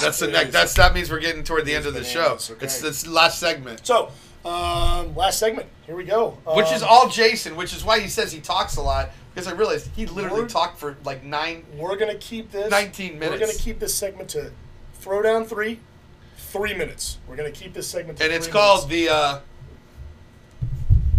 [0.00, 0.52] That's the next.
[0.52, 2.22] That's that means we're getting toward the end of the show.
[2.22, 2.64] bananas, okay.
[2.64, 4.10] It's this last segment, So,
[4.44, 5.68] um, last segment.
[5.86, 6.38] Here we go.
[6.46, 9.10] which is Um, all Jason, which is why he says he talks a lot.
[9.34, 11.64] Because I realized he literally We're- talked for like nine.
[11.74, 13.40] We're gonna keep this 19 minutes.
[13.40, 14.52] We're gonna keep this segment to
[14.94, 15.80] throw down three,
[16.36, 17.16] three minutes.
[17.26, 19.08] We're gonna keep this segment to And it's three called minutes.
[19.08, 19.14] the.
[19.14, 19.38] uh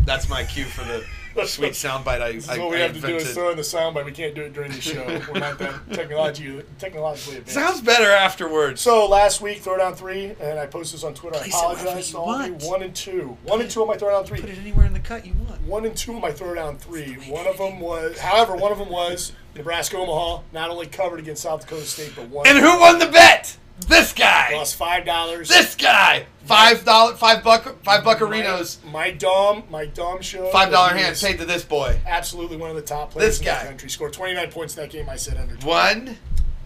[0.05, 1.03] That's my cue for the
[1.45, 3.57] sweet soundbite I, This is I, what we I have to do is throw in
[3.57, 4.05] the soundbite.
[4.05, 5.03] We can't do it during the show.
[5.33, 7.53] We're not that technology technologically advanced.
[7.53, 8.81] Sounds better afterwards.
[8.81, 11.39] so last week, throw down three, and I posted this on Twitter.
[11.39, 12.69] Place I apologize to all of you.
[12.69, 13.37] One and two.
[13.43, 14.39] One and two on my throw down three.
[14.41, 15.61] Put it anywhere in the cut you want.
[15.63, 17.13] One and two on my throw down three.
[17.29, 20.41] One of them was, however, one of them was Nebraska Omaha.
[20.51, 22.47] Not only covered against South Dakota State, but won.
[22.47, 23.57] And who won the bet?
[23.87, 24.53] This guy.
[24.53, 25.49] Lost five dollars.
[25.49, 26.25] This guy.
[26.45, 30.49] Five dollar, five buck, five buccarinos, My, my dom, my dom show.
[30.51, 31.97] five dollar hand paid to this boy.
[32.05, 33.63] Absolutely one of the top players This in guy.
[33.63, 33.89] the country.
[33.89, 35.07] Scored 29 points in that game.
[35.09, 35.55] I said under.
[35.55, 35.65] 20.
[35.65, 36.17] One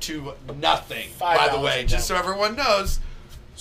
[0.02, 1.10] to nothing.
[1.10, 3.00] Five by the way, just so everyone knows,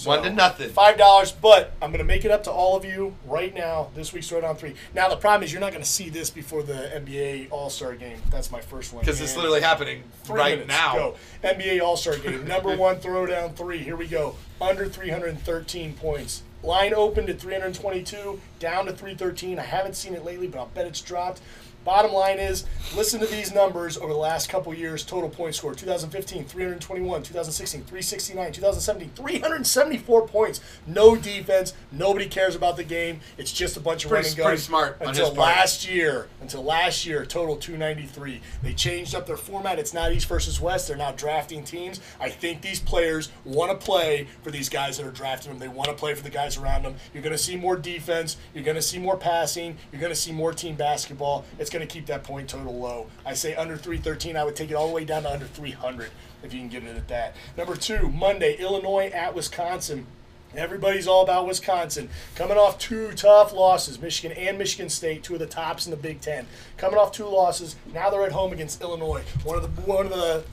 [0.04, 0.68] one to nothing.
[0.70, 3.88] Five dollars, but I'm going to make it up to all of you right now.
[3.94, 4.74] This week's throw down three.
[4.94, 7.94] Now the problem is you're not going to see this before the NBA All Star
[7.94, 8.18] game.
[8.30, 9.00] That's my first one.
[9.02, 10.94] Because it's literally happening right minutes, now.
[10.94, 11.14] Go.
[11.42, 12.46] NBA All Star Game.
[12.46, 13.78] Number one throwdown three.
[13.78, 14.36] Here we go.
[14.60, 16.42] Under 313 points.
[16.62, 19.58] Line opened at 322, down to 313.
[19.58, 21.40] I haven't seen it lately, but I'll bet it's dropped.
[21.86, 22.66] Bottom line is,
[22.96, 25.04] listen to these numbers over the last couple years.
[25.04, 30.60] Total points scored: 2015, 321; 2016, 369; 2017, 374 points.
[30.84, 31.74] No defense.
[31.92, 33.20] Nobody cares about the game.
[33.38, 34.46] It's just a bunch of Pretty- running guns.
[34.46, 38.40] pretty smart Until last year, until last year, total 293.
[38.64, 39.78] They changed up their format.
[39.78, 40.88] It's not East versus West.
[40.88, 42.00] They're now drafting teams.
[42.18, 45.60] I think these players want to play for these guys that are drafting them.
[45.60, 46.96] They want to play for the guys around them.
[47.14, 48.36] You're going to see more defense.
[48.54, 49.76] You're going to see more passing.
[49.92, 51.44] You're going to see more team basketball.
[51.60, 53.06] It's going to keep that point total low.
[53.24, 54.36] I say under 313.
[54.36, 56.10] I would take it all the way down to under 300
[56.42, 57.34] if you can get it at that.
[57.56, 60.06] Number two, Monday, Illinois at Wisconsin.
[60.54, 62.08] Everybody's all about Wisconsin.
[62.34, 65.98] Coming off two tough losses, Michigan and Michigan State, two of the tops in the
[65.98, 66.46] Big Ten.
[66.78, 70.12] Coming off two losses, now they're at home against Illinois, one of the one of
[70.12, 70.44] the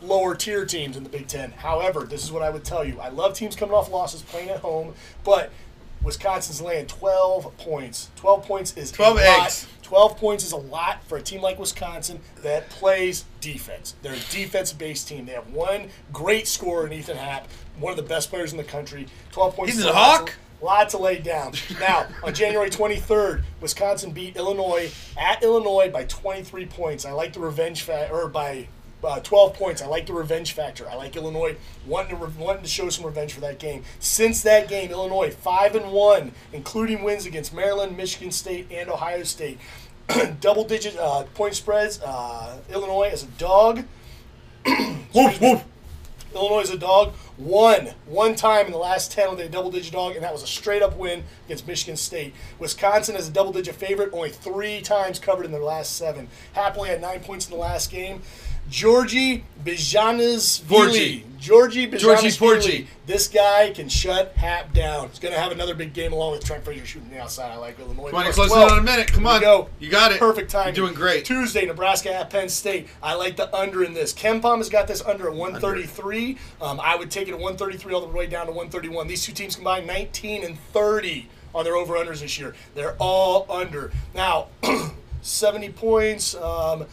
[0.00, 1.52] lower tier teams in the Big Ten.
[1.52, 4.48] However, this is what I would tell you: I love teams coming off losses, playing
[4.48, 5.50] at home, but
[6.04, 8.10] Wisconsin's laying 12 points.
[8.16, 9.46] 12 points is 12 a lot.
[9.46, 9.66] eggs.
[9.82, 13.94] 12 points is a lot for a team like Wisconsin that plays defense.
[14.02, 15.26] They're a defense based team.
[15.26, 17.46] They have one great scorer in Ethan Happ,
[17.78, 19.06] one of the best players in the country.
[19.32, 19.74] 12 points.
[19.74, 20.34] He's a lot hawk?
[20.62, 21.52] Lot to lay down.
[21.78, 27.04] Now, on January 23rd, Wisconsin beat Illinois at Illinois by 23 points.
[27.04, 28.68] I like the revenge factor, or by
[29.04, 29.82] uh, 12 points.
[29.82, 30.88] I like the revenge factor.
[30.88, 33.84] I like Illinois wanting to re- wanting to show some revenge for that game.
[33.98, 39.22] Since that game, Illinois five and one, including wins against Maryland, Michigan State, and Ohio
[39.24, 39.58] State.
[40.40, 42.00] Double digit uh, point spreads.
[42.00, 43.84] Uh, Illinois as a dog.
[45.14, 45.64] Woof, woof.
[46.34, 47.14] Illinois is a dog.
[47.36, 50.42] One, one time in the last 10 with a double digit dog, and that was
[50.42, 52.34] a straight up win against Michigan State.
[52.58, 56.28] Wisconsin is a double digit favorite, only three times covered in their last seven.
[56.52, 58.22] Happily had nine points in the last game.
[58.68, 61.24] Georgie Bijanas Porgy.
[61.38, 61.88] Georgie
[62.38, 62.86] Porgy.
[63.04, 65.08] This guy can shut Happ down.
[65.08, 67.50] He's going to have another big game along with Trent Frazier shooting the outside.
[67.50, 68.10] I like Illinois.
[68.10, 69.12] Come on, you're Plus closing in a minute.
[69.12, 69.40] Come on.
[69.40, 69.68] go.
[69.80, 70.20] You got it.
[70.20, 70.66] Perfect time.
[70.66, 71.24] You're doing great.
[71.24, 72.88] Tuesday, Nebraska at Penn State.
[73.02, 74.14] I like the under in this.
[74.14, 76.38] KenPom has got this under at 133.
[76.60, 79.08] Um, I would take it at 133 all the way down to 131.
[79.08, 82.54] These two teams combined 19 and 30 on their over unders this year.
[82.76, 83.90] They're all under.
[84.14, 84.46] Now,
[85.22, 86.36] 70 points.
[86.36, 86.86] Um,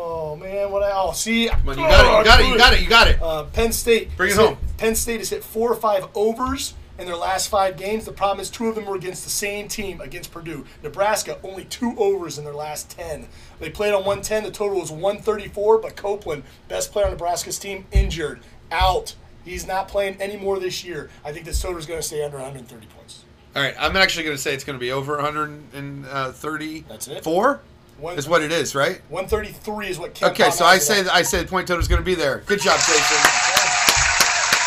[0.00, 0.82] oh man, what?
[0.82, 2.18] I, oh, see, Come on, you got it.
[2.18, 2.48] You got it.
[2.48, 2.80] You got it.
[2.82, 3.22] You got it.
[3.22, 4.16] uh, Penn State.
[4.16, 4.58] Bring it has hit- home.
[4.78, 8.04] Penn State has hit four or five overs in their last five games.
[8.04, 10.64] The problem is two of them were against the same team against Purdue.
[10.82, 13.28] Nebraska only two overs in their last ten.
[13.58, 14.44] They played on 110.
[14.44, 15.78] The total was 134.
[15.78, 18.40] But Copeland, best player on Nebraska's team, injured,
[18.70, 19.14] out.
[19.44, 21.10] He's not playing anymore this year.
[21.24, 23.24] I think this total is going to stay under 130 points.
[23.56, 26.88] All right, I'm actually going to say it's going to be over 134.
[26.88, 27.24] That's it.
[27.24, 27.60] Four
[28.00, 29.00] One- is what it is, right?
[29.10, 30.14] 133 is what.
[30.14, 31.06] Ken Okay, so I say.
[31.08, 32.38] I the point total is going to be there.
[32.46, 33.20] Good job, Jason.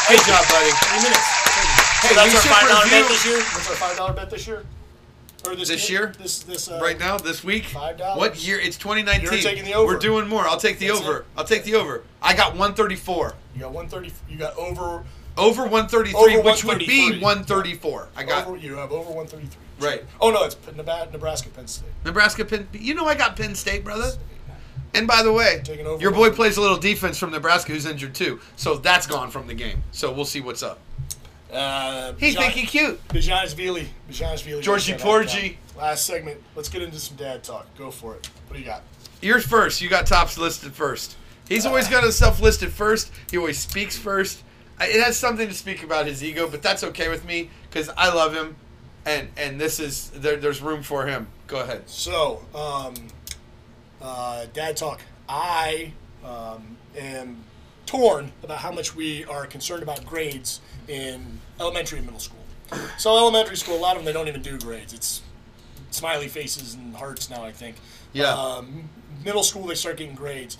[0.09, 0.69] Good job, buddy.
[0.69, 1.27] Three minutes.
[2.03, 3.37] Hey, So that's our five dollar bet this year.
[3.37, 4.63] That's our five dollar bet this year.
[5.45, 6.13] Or this, This year?
[6.19, 7.65] This this uh, Right now, this week.
[7.65, 8.17] $5.
[8.17, 8.59] What year?
[8.59, 9.23] It's 2019.
[9.23, 9.93] You're taking the over.
[9.93, 10.47] We're doing more.
[10.47, 11.17] I'll take the That's over.
[11.19, 11.25] it.
[11.35, 12.03] I'll take the over.
[12.21, 13.33] I got 134.
[13.55, 14.13] You got 130.
[14.29, 15.03] You got over.
[15.37, 18.09] Over 133, Over which would be 134.
[18.15, 19.59] I got over you have over 133.
[19.79, 20.03] Right.
[20.21, 21.89] Oh no, it's Nebraska, Nebraska, Penn State.
[22.05, 22.67] Nebraska, Penn.
[22.73, 24.11] You know I got Penn State, brother.
[24.93, 25.63] And by the way,
[25.99, 28.39] your boy plays a little defense from Nebraska, who's injured too.
[28.57, 29.81] So that's gone from the game.
[29.91, 30.79] So we'll see what's up.
[31.51, 33.05] Uh, He think he cute.
[33.09, 33.87] Bezhanishvili.
[34.09, 34.61] Bijanis Vili.
[34.61, 35.57] Georgie Porgy.
[35.77, 36.41] Last segment.
[36.55, 37.67] Let's get into some dad talk.
[37.77, 38.27] Go for it.
[38.47, 38.83] What do you got?
[39.21, 39.81] You're first.
[39.81, 41.15] You got tops listed first.
[41.47, 43.11] He's always got his stuff listed first.
[43.29, 44.43] He always speaks first.
[44.89, 48.13] It has something to speak about his ego, but that's okay with me because I
[48.13, 48.55] love him,
[49.05, 51.27] and and this is there, there's room for him.
[51.47, 51.89] Go ahead.
[51.89, 52.93] So, um,
[54.01, 55.01] uh, dad talk.
[55.27, 57.43] I um, am
[57.85, 62.39] torn about how much we are concerned about grades in elementary and middle school.
[62.97, 64.93] So, elementary school, a lot of them they don't even do grades.
[64.93, 65.21] It's
[65.91, 67.43] smiley faces and hearts now.
[67.43, 67.77] I think.
[68.13, 68.33] Yeah.
[68.33, 68.89] Um,
[69.23, 70.57] middle school, they start getting grades.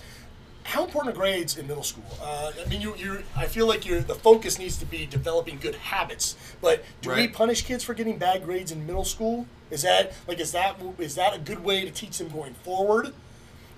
[0.64, 2.04] How important are grades in middle school?
[2.20, 3.22] Uh, I mean, you, you.
[3.36, 6.36] I feel like you the focus needs to be developing good habits.
[6.60, 9.46] But do we punish kids for getting bad grades in middle school?
[9.70, 13.12] Is that like is that is that a good way to teach them going forward?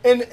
[0.04, 0.26] And uh,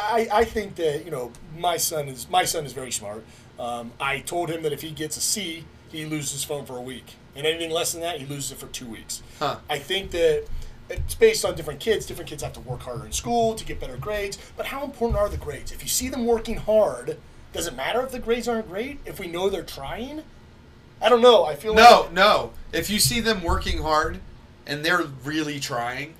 [0.00, 3.24] I, I think that you know my son is my son is very smart.
[3.58, 6.76] Um, I told him that if he gets a C, he loses his phone for
[6.76, 9.22] a week, and anything less than that, he loses it for two weeks.
[9.38, 9.58] Huh.
[9.70, 10.46] I think that
[10.90, 12.06] it's based on different kids.
[12.06, 14.38] Different kids have to work harder in school to get better grades.
[14.56, 15.72] But how important are the grades?
[15.72, 17.18] If you see them working hard,
[17.52, 18.98] does it matter if the grades aren't great?
[19.04, 20.22] If we know they're trying,
[21.00, 21.44] I don't know.
[21.44, 22.52] I feel No, like no.
[22.72, 24.20] If you see them working hard
[24.66, 26.14] and they're really trying,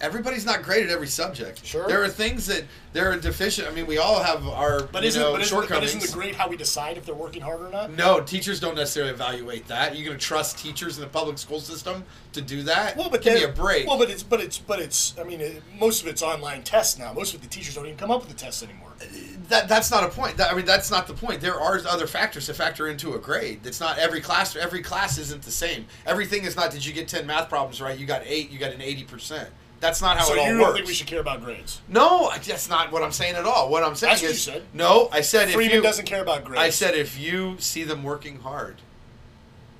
[0.00, 1.64] everybody's not great at every subject.
[1.64, 1.86] Sure.
[1.86, 3.68] There are things that they're deficient.
[3.68, 6.12] I mean, we all have our But you isn't, know but, isn't, but isn't the
[6.12, 7.92] grade how we decide if they're working hard or not?
[7.92, 9.96] no, teachers don't necessarily evaluate that.
[9.96, 12.96] You're going to trust teachers in the public school system to do that?
[12.96, 13.86] Well, but give me a break.
[13.86, 15.18] Well, but it's but it's but it's.
[15.18, 17.12] I mean, it, most of it's online tests now.
[17.12, 18.90] Most of the teachers don't even come up with the tests anymore.
[19.00, 19.04] Uh,
[19.48, 20.36] that that's not a point.
[20.36, 21.40] That, I mean, that's not the point.
[21.40, 23.60] There are other factors to factor into a grade.
[23.64, 24.56] It's not every class.
[24.56, 25.86] Every class isn't the same.
[26.06, 26.70] Everything is not.
[26.70, 27.98] Did you get ten math problems right?
[27.98, 28.50] You got eight.
[28.50, 29.48] You got an eighty percent.
[29.80, 30.74] That's not how so it all you don't works.
[30.76, 31.80] think we should care about grades?
[31.88, 33.70] No, that's not what I'm saying at all.
[33.70, 34.62] What I'm saying That's what is you said.
[34.74, 35.08] no.
[35.10, 36.60] I said if Freeman you, doesn't care about grades.
[36.62, 38.76] I said if you see them working hard,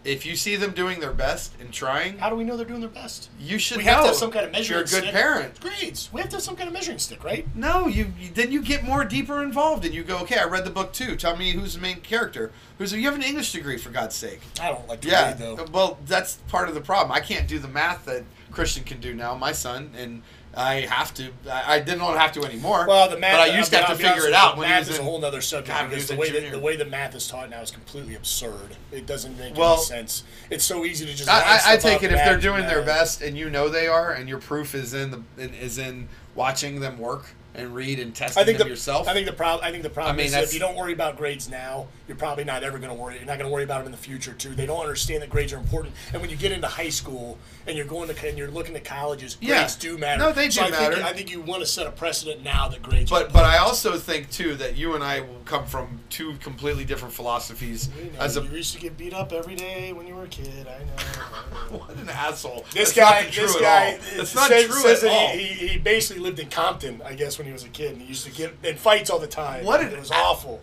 [0.02, 2.80] if you see them doing their best and trying, How do we know they're doing
[2.80, 3.28] their best?
[3.38, 3.90] you should we know.
[3.92, 5.12] have to have some kind of measuring You're a good stick.
[5.12, 5.60] parent.
[5.60, 6.08] Grades.
[6.12, 7.46] We have to have some kind of measuring stick, right?
[7.54, 10.64] No, you, you then you get more deeper involved and you go, okay, I read
[10.64, 11.16] the book too.
[11.16, 12.50] Tell me who's the main character.
[12.78, 14.40] Who's you have an English degree for God's sake.
[14.60, 15.34] I don't like to Yeah.
[15.34, 15.64] grade though.
[15.70, 17.12] Well, that's part of the problem.
[17.12, 20.22] I can't do the math that Christian can do now, my son, and
[20.56, 21.30] I have to.
[21.48, 22.84] I, I didn't have to anymore.
[22.88, 23.34] Well, the math.
[23.34, 25.02] but I used to have to figure it out when he math is in.
[25.02, 27.50] a whole other subject God, because the way that the way the math is taught
[27.50, 28.76] now is completely absurd.
[28.90, 30.24] It doesn't make Well, any sense.
[30.50, 31.28] It's so easy to just.
[31.30, 34.12] I, I, I take it if they're doing their best and you know they are,
[34.12, 38.14] and your proof is in the in, is in watching them work and read and
[38.14, 39.08] test I think them the yourself.
[39.08, 39.66] I think the problem.
[39.66, 41.88] I think the problem I mean, is that if you don't worry about grades now,
[42.06, 43.16] you're probably not ever going to worry.
[43.16, 44.54] You're not going to worry about them in the future too.
[44.54, 45.94] They don't understand that grades are important.
[46.12, 48.84] And when you get into high school and you're going to and you're looking at
[48.84, 49.58] colleges, Yeah.
[49.58, 50.20] grades do matter.
[50.22, 50.94] No, they So do I matter.
[50.96, 53.10] Think, I think you want to set a precedent now that grades.
[53.10, 56.34] are But but I also think too that you and I will come from two
[56.36, 57.88] completely different philosophies.
[57.98, 60.24] You, know, As a you used to get beat up every day when you were
[60.24, 60.66] a kid.
[60.68, 61.78] I know.
[61.78, 62.64] what an asshole.
[62.72, 63.94] This That's guy, this guy, all.
[63.94, 65.28] it That's not true says at all.
[65.30, 68.08] He, he basically lived in Compton, I guess, when he was a kid, and he
[68.08, 69.64] used to get in fights all the time.
[69.64, 70.60] What it was awful.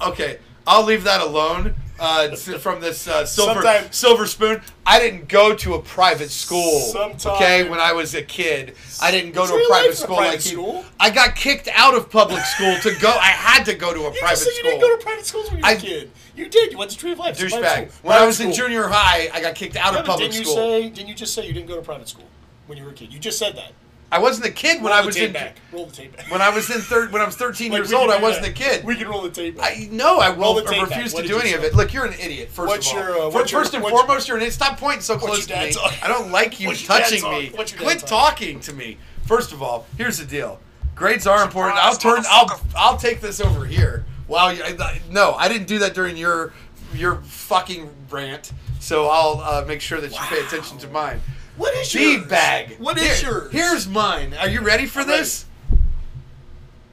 [0.00, 1.74] Okay, I'll leave that alone.
[1.98, 6.80] Uh, from this uh, silver Sometime- silver spoon, I didn't go to a private school.
[6.80, 9.96] Sometime- okay, when I was a kid, I didn't go to a private in a
[9.96, 10.84] school private like school?
[11.00, 13.08] I got kicked out of public school to go.
[13.08, 15.48] I had to go to a You private said you didn't go to private schools
[15.50, 16.10] when you were I- a kid.
[16.36, 16.72] You did.
[16.72, 17.42] You went to Tree of Life.
[17.42, 18.10] It's a private school.
[18.10, 20.76] When I was in junior high, I got kicked out Yeah, of public didn't school.
[20.76, 20.90] you say?
[20.90, 22.26] Didn't you just say you didn't go to private school
[22.66, 23.10] when you were a kid?
[23.10, 23.72] You just said that.
[24.10, 25.32] I wasn't a kid when roll I was in.
[25.32, 25.56] back.
[25.72, 26.30] Roll the tape back.
[26.30, 28.52] When I was in third, when I was 13 Like, years old, I wasn't a
[28.52, 28.84] kid.
[28.84, 29.72] We can roll the tape back.
[29.76, 31.74] I no, I Roll the tape refuse to do any of it.
[31.74, 32.50] Look, you're an idiot.
[32.50, 34.42] First What's of all, your, uh, Fir- what's your- first and your- foremost, you're an
[34.42, 34.54] idiot.
[34.54, 35.74] Stop pointing so close to me.
[36.02, 37.50] I don't like you What's your dad touching me.
[37.54, 38.08] What's your dad Quit talk?
[38.38, 38.98] talking to me.
[39.26, 40.60] First of all, here's the deal.
[40.94, 41.76] Grades are important.
[41.84, 42.22] I'll turn.
[42.30, 42.60] I'll.
[42.76, 44.04] I'll take this over here.
[44.28, 44.50] Wow.
[44.50, 46.52] You, I- no, I didn't do that during your
[46.94, 48.52] your fucking rant.
[48.78, 51.20] So I'll uh, make sure that you pay attention to mine.
[51.56, 52.26] What is Bee yours?
[52.26, 52.76] bag.
[52.78, 53.52] What is Here- yours?
[53.52, 54.34] Here's mine.
[54.34, 55.20] Are you ready for I'm ready.
[55.22, 55.46] this?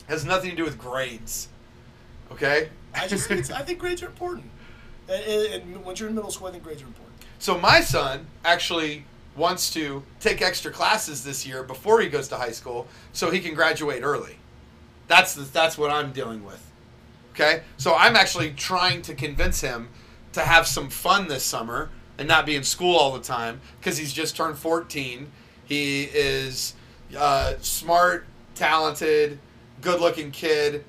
[0.08, 1.48] Has nothing to do with grades.
[2.32, 2.70] Okay.
[2.94, 4.46] I just think I think grades are important.
[5.10, 7.14] And, and, and once you're in middle school, I think grades are important.
[7.40, 9.06] So my son actually
[9.36, 13.40] wants to take extra classes this year before he goes to high school, so he
[13.40, 14.38] can graduate early.
[15.08, 16.72] That's the, that's what I'm dealing with.
[17.32, 19.90] Okay, so I'm actually trying to convince him
[20.34, 23.98] to have some fun this summer and not be in school all the time because
[23.98, 25.32] he's just turned 14.
[25.66, 26.74] He is
[27.18, 29.40] uh, smart, talented,
[29.82, 30.84] good-looking kid,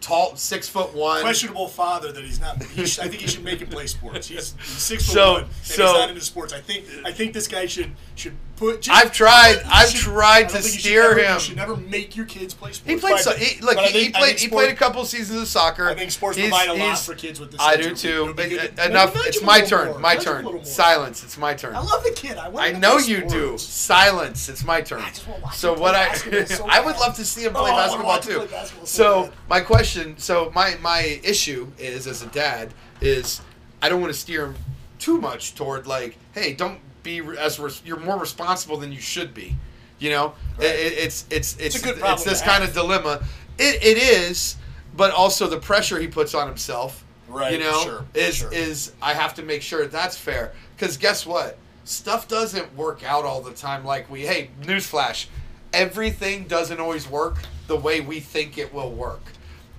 [0.00, 1.22] tall, six foot one.
[1.22, 2.62] Questionable father that he's not.
[2.62, 4.28] He sh- I think he should make him play sports.
[4.28, 6.52] He's, he's six foot So- one and so- he's not into sports.
[6.52, 8.82] I think I think this guy should should put.
[8.82, 11.34] Just, I've tried- I've should- tried to think you should steer never- him.
[11.34, 12.90] You should never make your kids play sports.
[12.90, 13.18] He played.
[13.20, 14.28] So, he, look, he, he think- I played.
[14.28, 15.88] think He played a couple seasons of soccer.
[15.88, 17.60] I think sports He's- provide a lot for kids with this.
[17.60, 18.32] I do too.
[18.36, 19.12] But, enough.
[19.26, 19.88] It's my turn.
[19.88, 19.98] more.
[19.98, 20.64] My Nudge him a turn.
[20.64, 21.24] Silence.
[21.24, 21.74] It's my turn.
[21.74, 22.36] I love the kid.
[22.38, 23.58] I, want I know you do.
[23.58, 24.48] Silence.
[24.48, 25.00] It's my turn.
[25.00, 26.06] I just wanna So what I
[26.68, 28.48] I would love to see him play Oh, basketball too.
[28.84, 30.16] so So my question.
[30.18, 33.40] So my my issue is as a dad is
[33.80, 34.54] I don't want to steer him
[34.98, 39.34] too much toward like, hey, don't be as res- you're more responsible than you should
[39.34, 39.56] be.
[39.98, 40.66] You know, Right.
[40.68, 43.22] it, it- it's it's it's good it's this kind of dilemma.
[43.58, 44.56] It, it is,
[44.96, 47.04] but also the pressure he puts on himself.
[47.28, 48.52] Right, You know, sure, is sure.
[48.52, 50.52] is I have to make sure that's fair.
[50.76, 51.56] Because guess what?
[51.84, 53.84] Stuff doesn't work out all the time.
[53.84, 55.26] Like we, hey, newsflash,
[55.72, 57.36] everything doesn't always work
[57.68, 59.22] the way we think it will work.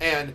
[0.01, 0.33] And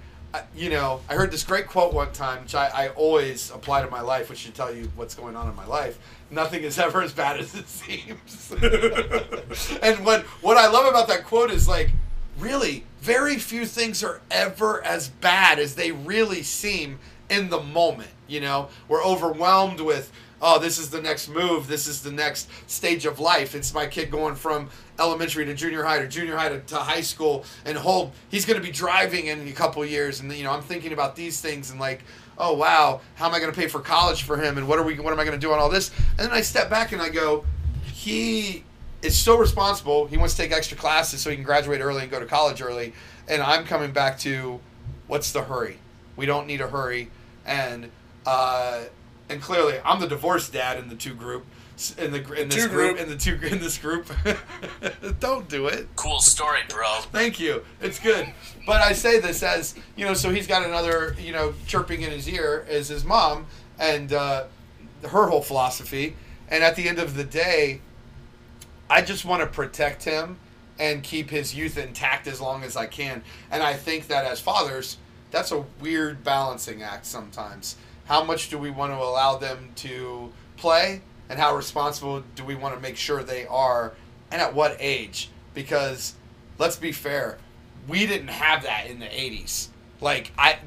[0.55, 3.91] you know, I heard this great quote one time, which I, I always apply to
[3.91, 5.99] my life, which should tell you what's going on in my life.
[6.31, 8.53] Nothing is ever as bad as it seems.
[9.83, 11.91] and what what I love about that quote is like,
[12.39, 16.99] really, very few things are ever as bad as they really seem
[17.29, 18.11] in the moment.
[18.27, 20.13] You know, we're overwhelmed with,
[20.43, 23.55] oh, this is the next move, this is the next stage of life.
[23.55, 27.01] It's my kid going from elementary to junior high to junior high to, to high
[27.01, 30.53] school, and hold, he's going to be driving in a couple years, and you know,
[30.53, 32.03] I'm thinking about these things and like.
[32.41, 33.01] Oh wow!
[33.17, 34.59] How am I going to pay for college for him?
[34.59, 34.97] And what are we?
[35.01, 35.91] What am I going to do on all this?
[36.11, 37.45] And then I step back and I go,
[37.93, 38.63] he
[39.03, 40.07] is so responsible.
[40.07, 42.63] He wants to take extra classes so he can graduate early and go to college
[42.63, 42.93] early.
[43.27, 44.61] And I'm coming back to,
[45.09, 45.79] what's the hurry?
[46.15, 47.11] We don't need a hurry.
[47.45, 47.91] And
[48.25, 48.85] uh,
[49.29, 51.45] and clearly, I'm the divorced dad in the two group.
[51.97, 52.99] In the in this Two group, group.
[52.99, 54.11] in the two in this group,
[55.21, 55.87] don't do it.
[55.95, 56.87] Cool story, bro.
[57.13, 57.65] Thank you.
[57.81, 58.33] It's good.
[58.67, 62.11] But I say this as, you know, so he's got another, you know, chirping in
[62.11, 63.47] his ear is his mom
[63.79, 64.45] and uh,
[65.09, 66.17] her whole philosophy.
[66.49, 67.81] And at the end of the day,
[68.91, 70.39] I just want to protect him
[70.81, 73.23] and keep his youth intact as long as I can.
[73.51, 74.97] And I think that as fathers,
[75.31, 77.77] that's a weird balancing act sometimes.
[78.07, 82.55] How much do we want to allow them to play and how responsible do we
[82.55, 83.95] want to make sure they are
[84.31, 85.31] and at what age?
[85.55, 86.15] Because
[86.59, 87.39] let's be fair,
[87.87, 89.69] we didn't have that in the 80s.
[90.01, 90.59] Like I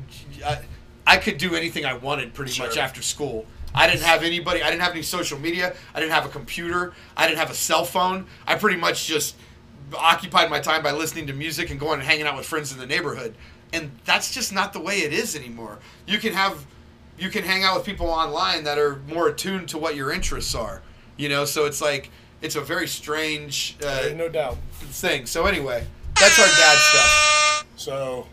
[0.45, 0.59] I,
[1.05, 3.45] I could do anything I wanted pretty much after school.
[3.73, 4.61] I didn't have anybody.
[4.61, 5.73] I didn't have any social media.
[5.93, 6.93] I didn't have a computer.
[7.15, 8.25] I didn't have a cell phone.
[8.45, 9.35] I pretty much just
[9.97, 12.79] occupied my time by listening to music and going and hanging out with friends in
[12.79, 13.35] the neighborhood.
[13.73, 15.79] And that's just not the way it is anymore.
[16.05, 16.65] You can have
[17.21, 20.55] you can hang out with people online that are more attuned to what your interests
[20.55, 20.81] are.
[21.17, 22.09] You know, so it's like
[22.41, 24.57] it's a very strange uh, no doubt.
[24.71, 25.27] thing.
[25.27, 25.85] So anyway,
[26.19, 27.65] that's our dad stuff.
[27.75, 28.27] So,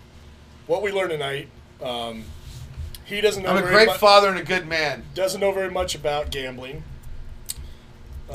[0.67, 1.49] what we learned tonight,
[1.83, 2.25] um,
[3.05, 5.05] he doesn't know I'm a great mu- father and a good man.
[5.15, 6.83] doesn't know very much about gambling.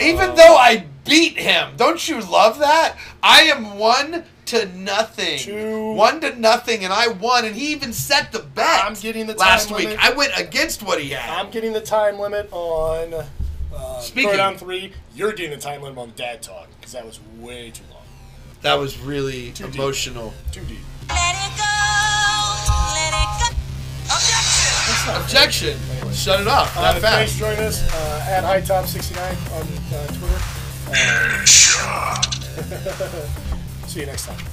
[0.02, 2.98] Even though I beat him, don't you love that?
[3.22, 5.40] I am one to nothing.
[5.40, 8.84] Two- One to nothing, and I won, and he even set the bet.
[8.84, 9.98] I'm getting the last time week.
[10.04, 11.30] I went against what he had.
[11.30, 13.26] I'm getting the time limit on
[13.76, 14.92] uh, Speaking- third on three.
[15.16, 18.02] You're getting the time limit on dad talk because that was way too long,
[18.64, 19.76] that was really Too deep.
[19.76, 20.34] emotional.
[20.52, 20.80] too deep.
[21.10, 21.64] Let it go,
[22.96, 23.43] let it go.
[25.08, 25.10] Objection!
[25.10, 25.80] That's not Objection.
[25.98, 26.14] Anyway.
[26.14, 26.78] Shut it off.
[26.78, 27.34] Uh, thanks fast.
[27.34, 30.42] for joining us uh, at High Top 69 on uh, Twitter.
[30.88, 31.44] Uh,
[33.88, 34.53] see you next time.